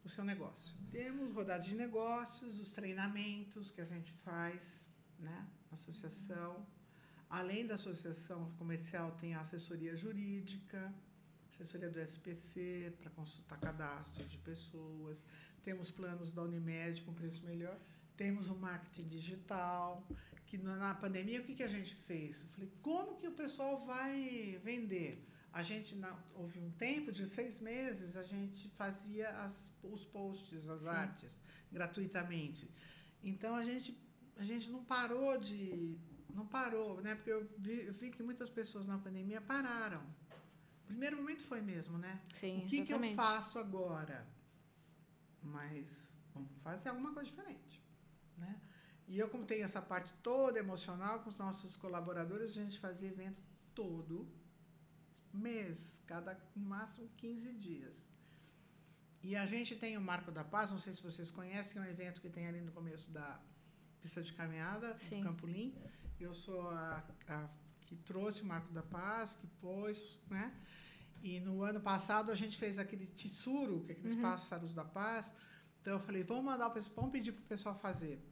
do 0.03 0.09
seu 0.09 0.23
negócio. 0.23 0.75
Temos 0.91 1.33
rodadas 1.33 1.65
de 1.65 1.75
negócios, 1.75 2.59
os 2.59 2.71
treinamentos 2.71 3.71
que 3.71 3.81
a 3.81 3.85
gente 3.85 4.11
faz, 4.25 4.61
né? 5.17 5.47
Associação. 5.71 6.65
Além 7.27 7.65
da 7.65 7.75
associação 7.75 8.47
comercial, 8.59 9.11
tem 9.19 9.33
a 9.33 9.41
assessoria 9.41 9.95
jurídica, 9.97 10.93
assessoria 11.53 11.89
do 11.89 11.99
SPC 11.99 12.93
para 12.99 13.09
consultar 13.11 13.59
cadastro 13.59 14.23
de 14.27 14.37
pessoas. 14.37 15.23
Temos 15.63 15.89
planos 15.89 16.31
da 16.31 16.43
Unimed 16.43 17.01
com 17.01 17.13
preço 17.13 17.43
melhor. 17.43 17.77
Temos 18.15 18.49
o 18.49 18.55
marketing 18.55 19.07
digital, 19.07 20.05
que 20.45 20.57
na 20.57 20.93
pandemia 20.93 21.41
o 21.41 21.43
que, 21.43 21.55
que 21.55 21.63
a 21.63 21.67
gente 21.67 21.95
fez? 21.95 22.43
Eu 22.43 22.49
falei, 22.49 22.71
como 22.83 23.15
que 23.15 23.27
o 23.27 23.31
pessoal 23.31 23.83
vai 23.85 24.59
vender? 24.63 25.25
A 25.51 25.63
gente 25.63 25.95
na, 25.95 26.17
houve 26.35 26.59
um 26.59 26.71
tempo 26.71 27.12
de 27.12 27.25
seis 27.27 27.59
meses 27.59 28.15
a 28.15 28.23
gente 28.23 28.69
fazia 28.71 29.29
as, 29.41 29.73
os 29.83 30.05
posts 30.05 30.67
as 30.69 30.81
Sim. 30.81 30.89
artes 30.89 31.38
gratuitamente. 31.71 32.69
Então 33.23 33.55
a 33.55 33.65
gente 33.65 33.97
a 34.38 34.43
gente 34.43 34.69
não 34.69 34.83
parou 34.83 35.38
de 35.38 35.97
não 36.33 36.45
parou 36.45 37.01
né? 37.01 37.15
Porque 37.15 37.31
eu 37.31 37.47
vi, 37.57 37.85
eu 37.85 37.93
vi 37.93 38.12
que 38.12 38.23
muitas 38.23 38.49
pessoas 38.49 38.88
na 38.88 38.97
pandemia 38.97 39.41
pararam. 39.41 40.03
O 40.83 40.88
primeiro 40.88 41.17
momento 41.17 41.43
foi 41.43 41.62
mesmo 41.62 41.97
né? 41.97 42.19
Sim, 42.33 42.65
o 42.65 42.67
que, 42.67 42.85
que 42.85 42.93
eu 42.93 43.15
faço 43.15 43.59
agora? 43.59 44.27
Mas 45.41 45.85
vamos 46.33 46.51
fazer 46.63 46.89
alguma 46.89 47.13
coisa 47.13 47.29
diferente 47.29 47.79
né? 48.39 48.59
E 49.07 49.17
eu 49.17 49.27
como 49.29 49.45
tenho 49.45 49.63
essa 49.63 49.81
parte 49.81 50.12
toda 50.23 50.59
emocional 50.59 51.19
com 51.19 51.29
os 51.29 51.38
nossos 51.38 51.75
colaboradores 51.77 52.51
a 52.51 52.53
gente 52.53 52.79
fazia 52.79 53.09
evento 53.09 53.41
todo 53.75 54.27
mês, 55.37 56.01
cada 56.07 56.37
no 56.55 56.65
máximo 56.65 57.09
15 57.17 57.53
dias. 57.53 58.09
E 59.21 59.35
a 59.35 59.45
gente 59.45 59.75
tem 59.75 59.97
o 59.97 60.01
Marco 60.01 60.31
da 60.31 60.43
Paz, 60.43 60.71
não 60.71 60.77
sei 60.77 60.93
se 60.93 61.03
vocês 61.03 61.29
conhecem, 61.29 61.81
é 61.81 61.85
um 61.85 61.89
evento 61.89 62.21
que 62.21 62.29
tem 62.29 62.47
ali 62.47 62.61
no 62.61 62.71
começo 62.71 63.11
da 63.11 63.39
pista 64.01 64.21
de 64.21 64.33
caminhada, 64.33 64.97
Sim. 64.97 65.19
do 65.19 65.27
Campolim. 65.27 65.75
Eu 66.19 66.33
sou 66.33 66.69
a, 66.69 67.03
a, 67.27 67.49
que 67.81 67.95
trouxe 67.97 68.41
o 68.41 68.45
Marco 68.45 68.71
da 68.71 68.83
Paz, 68.83 69.35
que 69.35 69.47
pôs, 69.61 70.19
né? 70.29 70.53
E 71.21 71.39
no 71.39 71.63
ano 71.63 71.81
passado 71.81 72.31
a 72.31 72.35
gente 72.35 72.57
fez 72.57 72.79
aquele 72.79 73.05
tissuro, 73.05 73.83
que 73.83 73.91
é 73.91 73.95
aqueles 73.95 74.15
uhum. 74.15 74.21
pássaros 74.21 74.73
da 74.73 74.85
paz, 74.85 75.33
Então 75.81 75.93
eu 75.93 75.99
falei, 75.99 76.23
vamos 76.23 76.45
mandar 76.45 76.67
o 76.67 76.71
pessoal, 76.71 76.95
vamos 76.95 77.11
pedir 77.11 77.33
para 77.33 77.41
o 77.41 77.45
pessoal 77.45 77.75
fazer. 77.75 78.23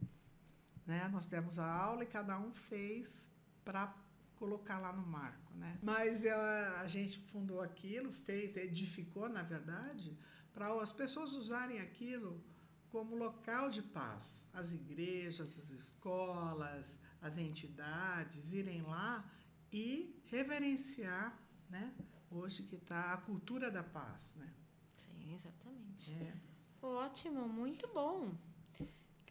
Né? 0.86 1.06
Nós 1.08 1.26
demos 1.26 1.58
a 1.58 1.70
aula 1.70 2.02
e 2.04 2.06
cada 2.06 2.38
um 2.38 2.50
fez 2.50 3.30
para 3.64 3.94
colocar 4.38 4.78
lá 4.78 4.92
no 4.92 5.06
marco, 5.06 5.52
né? 5.54 5.78
Mas 5.82 6.24
ela, 6.24 6.80
a 6.80 6.86
gente 6.86 7.18
fundou 7.30 7.60
aquilo, 7.60 8.12
fez, 8.12 8.56
edificou, 8.56 9.28
na 9.28 9.42
verdade, 9.42 10.16
para 10.54 10.72
as 10.80 10.92
pessoas 10.92 11.32
usarem 11.32 11.80
aquilo 11.80 12.42
como 12.90 13.16
local 13.16 13.70
de 13.70 13.82
paz. 13.82 14.48
As 14.52 14.72
igrejas, 14.72 15.56
as 15.58 15.70
escolas, 15.70 16.98
as 17.20 17.36
entidades 17.36 18.52
irem 18.52 18.82
lá 18.82 19.24
e 19.72 20.20
reverenciar, 20.26 21.36
né? 21.68 21.92
Hoje 22.30 22.62
que 22.62 22.76
está 22.76 23.12
a 23.12 23.16
cultura 23.18 23.70
da 23.70 23.82
paz, 23.82 24.34
né? 24.36 24.52
Sim, 24.96 25.34
exatamente. 25.34 26.12
É. 26.12 26.34
Ótimo, 26.80 27.48
muito 27.48 27.88
bom. 27.88 28.32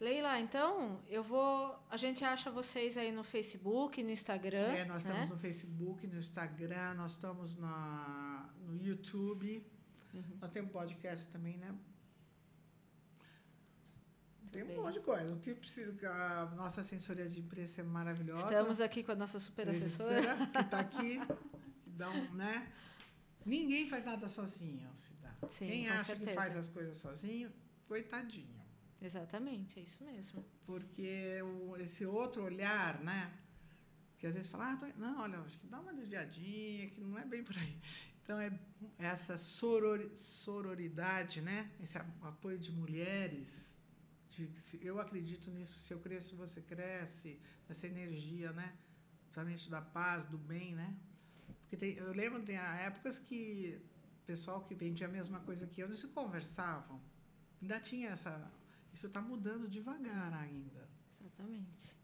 Leila, 0.00 0.38
então, 0.38 1.00
eu 1.08 1.22
vou. 1.22 1.76
A 1.90 1.96
gente 1.96 2.24
acha 2.24 2.50
vocês 2.50 2.96
aí 2.96 3.10
no 3.10 3.24
Facebook, 3.24 4.00
no 4.02 4.10
Instagram. 4.10 4.72
É, 4.74 4.84
nós 4.84 4.98
estamos 4.98 5.22
né? 5.22 5.26
no 5.26 5.36
Facebook, 5.36 6.06
no 6.06 6.18
Instagram, 6.18 6.94
nós 6.94 7.12
estamos 7.12 7.56
na, 7.56 8.48
no 8.60 8.76
YouTube. 8.76 9.66
Uhum. 10.14 10.22
Nós 10.40 10.50
temos 10.52 10.70
podcast 10.70 11.26
também, 11.28 11.56
né? 11.56 11.74
Tem 14.52 14.62
um 14.62 14.82
monte 14.82 14.94
de 14.94 15.00
coisa. 15.00 15.34
O 15.34 15.40
que 15.40 15.54
precisa. 15.54 15.92
A 16.10 16.46
nossa 16.54 16.80
assessoria 16.80 17.28
de 17.28 17.40
imprensa 17.40 17.80
é 17.80 17.84
maravilhosa. 17.84 18.44
Estamos 18.44 18.80
aqui 18.80 19.02
com 19.02 19.12
a 19.12 19.16
nossa 19.16 19.38
super 19.38 19.68
assessora. 19.68 20.36
Que 20.52 20.58
está 20.58 20.80
aqui. 20.80 21.20
Que 21.82 21.90
dá 21.90 22.10
um, 22.10 22.34
né? 22.34 22.70
Ninguém 23.46 23.88
faz 23.88 24.04
nada 24.04 24.28
sozinho, 24.28 24.90
se 24.94 25.12
dá. 25.14 25.34
Sim, 25.48 25.68
Quem 25.68 25.88
acha 25.88 26.04
certeza. 26.04 26.30
que 26.30 26.36
faz 26.36 26.56
as 26.56 26.68
coisas 26.68 26.98
sozinho, 26.98 27.50
coitadinho. 27.86 28.57
Exatamente, 29.00 29.78
é 29.78 29.82
isso 29.82 30.02
mesmo. 30.02 30.44
Porque 30.66 31.40
o, 31.42 31.76
esse 31.76 32.04
outro 32.04 32.42
olhar, 32.42 33.00
né? 33.00 33.32
Que 34.18 34.26
às 34.26 34.34
vezes 34.34 34.50
fala, 34.50 34.72
ah, 34.72 34.76
tô, 34.76 34.86
não, 34.98 35.20
olha, 35.20 35.38
acho 35.40 35.58
que 35.58 35.66
dá 35.68 35.80
uma 35.80 35.94
desviadinha, 35.94 36.90
que 36.90 37.00
não 37.00 37.16
é 37.18 37.24
bem 37.24 37.44
por 37.44 37.56
aí. 37.56 37.80
Então, 38.22 38.38
é 38.40 38.52
essa 38.98 39.38
soror, 39.38 40.10
sororidade, 40.16 41.40
né? 41.40 41.70
Esse 41.80 41.96
apoio 41.96 42.58
de 42.58 42.70
mulheres. 42.72 43.74
De, 44.28 44.50
eu 44.82 45.00
acredito 45.00 45.50
nisso. 45.50 45.78
Se 45.78 45.94
eu 45.94 46.00
cresço, 46.00 46.36
você 46.36 46.60
cresce. 46.60 47.40
Essa 47.68 47.86
energia, 47.86 48.52
né? 48.52 48.76
Principalmente 49.22 49.70
da 49.70 49.80
paz, 49.80 50.26
do 50.26 50.36
bem, 50.36 50.74
né? 50.74 50.94
Porque 51.60 51.76
tem, 51.76 51.96
eu 51.96 52.12
lembro, 52.12 52.42
tem 52.42 52.56
épocas 52.56 53.18
que 53.18 53.80
o 54.22 54.26
pessoal 54.26 54.62
que 54.62 54.74
vendia 54.74 55.06
a 55.06 55.10
mesma 55.10 55.40
coisa 55.40 55.66
que 55.66 55.82
eu, 55.82 55.88
não 55.88 55.96
se 55.96 56.08
conversavam. 56.08 57.00
Ainda 57.62 57.80
tinha 57.80 58.10
essa 58.10 58.50
isso 58.98 59.06
está 59.06 59.20
mudando 59.20 59.68
devagar 59.68 60.34
ainda. 60.34 60.88
Exatamente. 61.20 61.94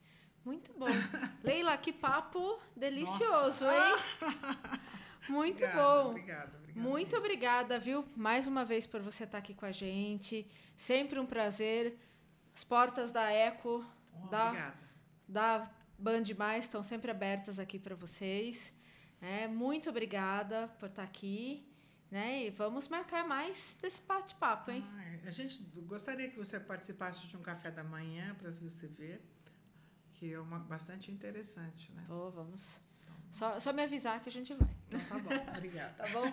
Muito 0.44 0.72
bom. 0.74 0.86
Leila, 1.42 1.76
que 1.76 1.92
papo 1.92 2.60
delicioso, 2.76 3.64
Nossa. 3.64 3.74
hein? 3.74 3.96
Muito 5.28 5.64
obrigada, 5.64 5.82
bom. 5.82 6.10
Obrigada, 6.10 6.56
obrigada. 6.56 6.88
Muito 6.88 7.10
mesmo. 7.10 7.18
obrigada, 7.18 7.78
viu? 7.80 8.04
Mais 8.14 8.46
uma 8.46 8.64
vez 8.64 8.86
por 8.86 9.00
você 9.00 9.24
estar 9.24 9.38
aqui 9.38 9.54
com 9.54 9.66
a 9.66 9.72
gente. 9.72 10.46
Sempre 10.76 11.18
um 11.18 11.26
prazer. 11.26 11.98
As 12.54 12.62
portas 12.62 13.10
da 13.10 13.28
Eco, 13.32 13.84
oh, 14.12 14.26
da, 14.28 14.72
da 15.26 15.70
Band 15.98 16.22
Mais 16.38 16.66
estão 16.66 16.84
sempre 16.84 17.10
abertas 17.10 17.58
aqui 17.58 17.76
para 17.76 17.96
vocês. 17.96 18.72
É, 19.20 19.48
muito 19.48 19.90
obrigada 19.90 20.68
por 20.78 20.88
estar 20.88 21.02
aqui. 21.02 21.66
Né? 22.08 22.44
E 22.44 22.50
vamos 22.50 22.86
marcar 22.86 23.26
mais 23.26 23.76
desse 23.82 24.00
bate-papo, 24.02 24.70
hein? 24.70 24.86
Ah, 24.96 25.03
a 25.26 25.30
gente 25.30 25.62
gostaria 25.86 26.28
que 26.28 26.36
você 26.36 26.60
participasse 26.60 27.26
de 27.26 27.36
um 27.36 27.42
café 27.42 27.70
da 27.70 27.82
manhã 27.82 28.34
para 28.34 28.50
você 28.50 28.86
ver, 28.86 29.22
que 30.14 30.32
é 30.32 30.38
uma, 30.38 30.58
bastante 30.58 31.10
interessante, 31.10 31.90
né? 31.92 32.04
Oh, 32.10 32.30
vamos. 32.30 32.80
Só, 33.30 33.58
só 33.58 33.72
me 33.72 33.82
avisar 33.82 34.20
que 34.22 34.28
a 34.28 34.32
gente 34.32 34.52
vai. 34.54 34.68
Então 34.88 35.00
tá 35.00 35.18
bom, 35.18 35.30
obrigada. 35.56 35.94
tá 35.94 36.08
bom? 36.08 36.32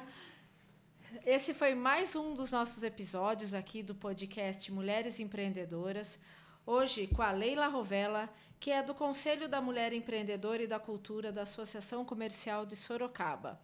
Esse 1.26 1.54
foi 1.54 1.74
mais 1.74 2.16
um 2.16 2.34
dos 2.34 2.52
nossos 2.52 2.84
episódios 2.84 3.54
aqui 3.54 3.82
do 3.82 3.96
podcast 3.96 4.72
Mulheres 4.72 5.20
Empreendedoras. 5.20 6.20
Hoje 6.66 7.08
com 7.08 7.22
a 7.22 7.32
Leila 7.32 7.68
Rovella, 7.68 8.30
que 8.60 8.72
é 8.72 8.84
do 8.84 8.94
Conselho 8.94 9.48
da 9.48 9.62
Mulher 9.62 9.94
Empreendedora 9.94 10.64
e 10.64 10.68
da 10.68 10.80
Cultura 10.80 11.32
da 11.32 11.44
Associação 11.44 12.04
Comercial 12.06 12.66
de 12.66 12.76
Sorocaba. 12.76 13.58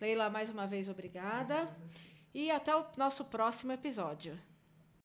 Leila, 0.00 0.30
mais 0.30 0.50
uma 0.50 0.66
vez, 0.66 0.88
obrigada. 0.88 1.68
E 2.32 2.50
até 2.50 2.74
o 2.74 2.86
nosso 2.96 3.24
próximo 3.26 3.72
episódio. 3.72 4.38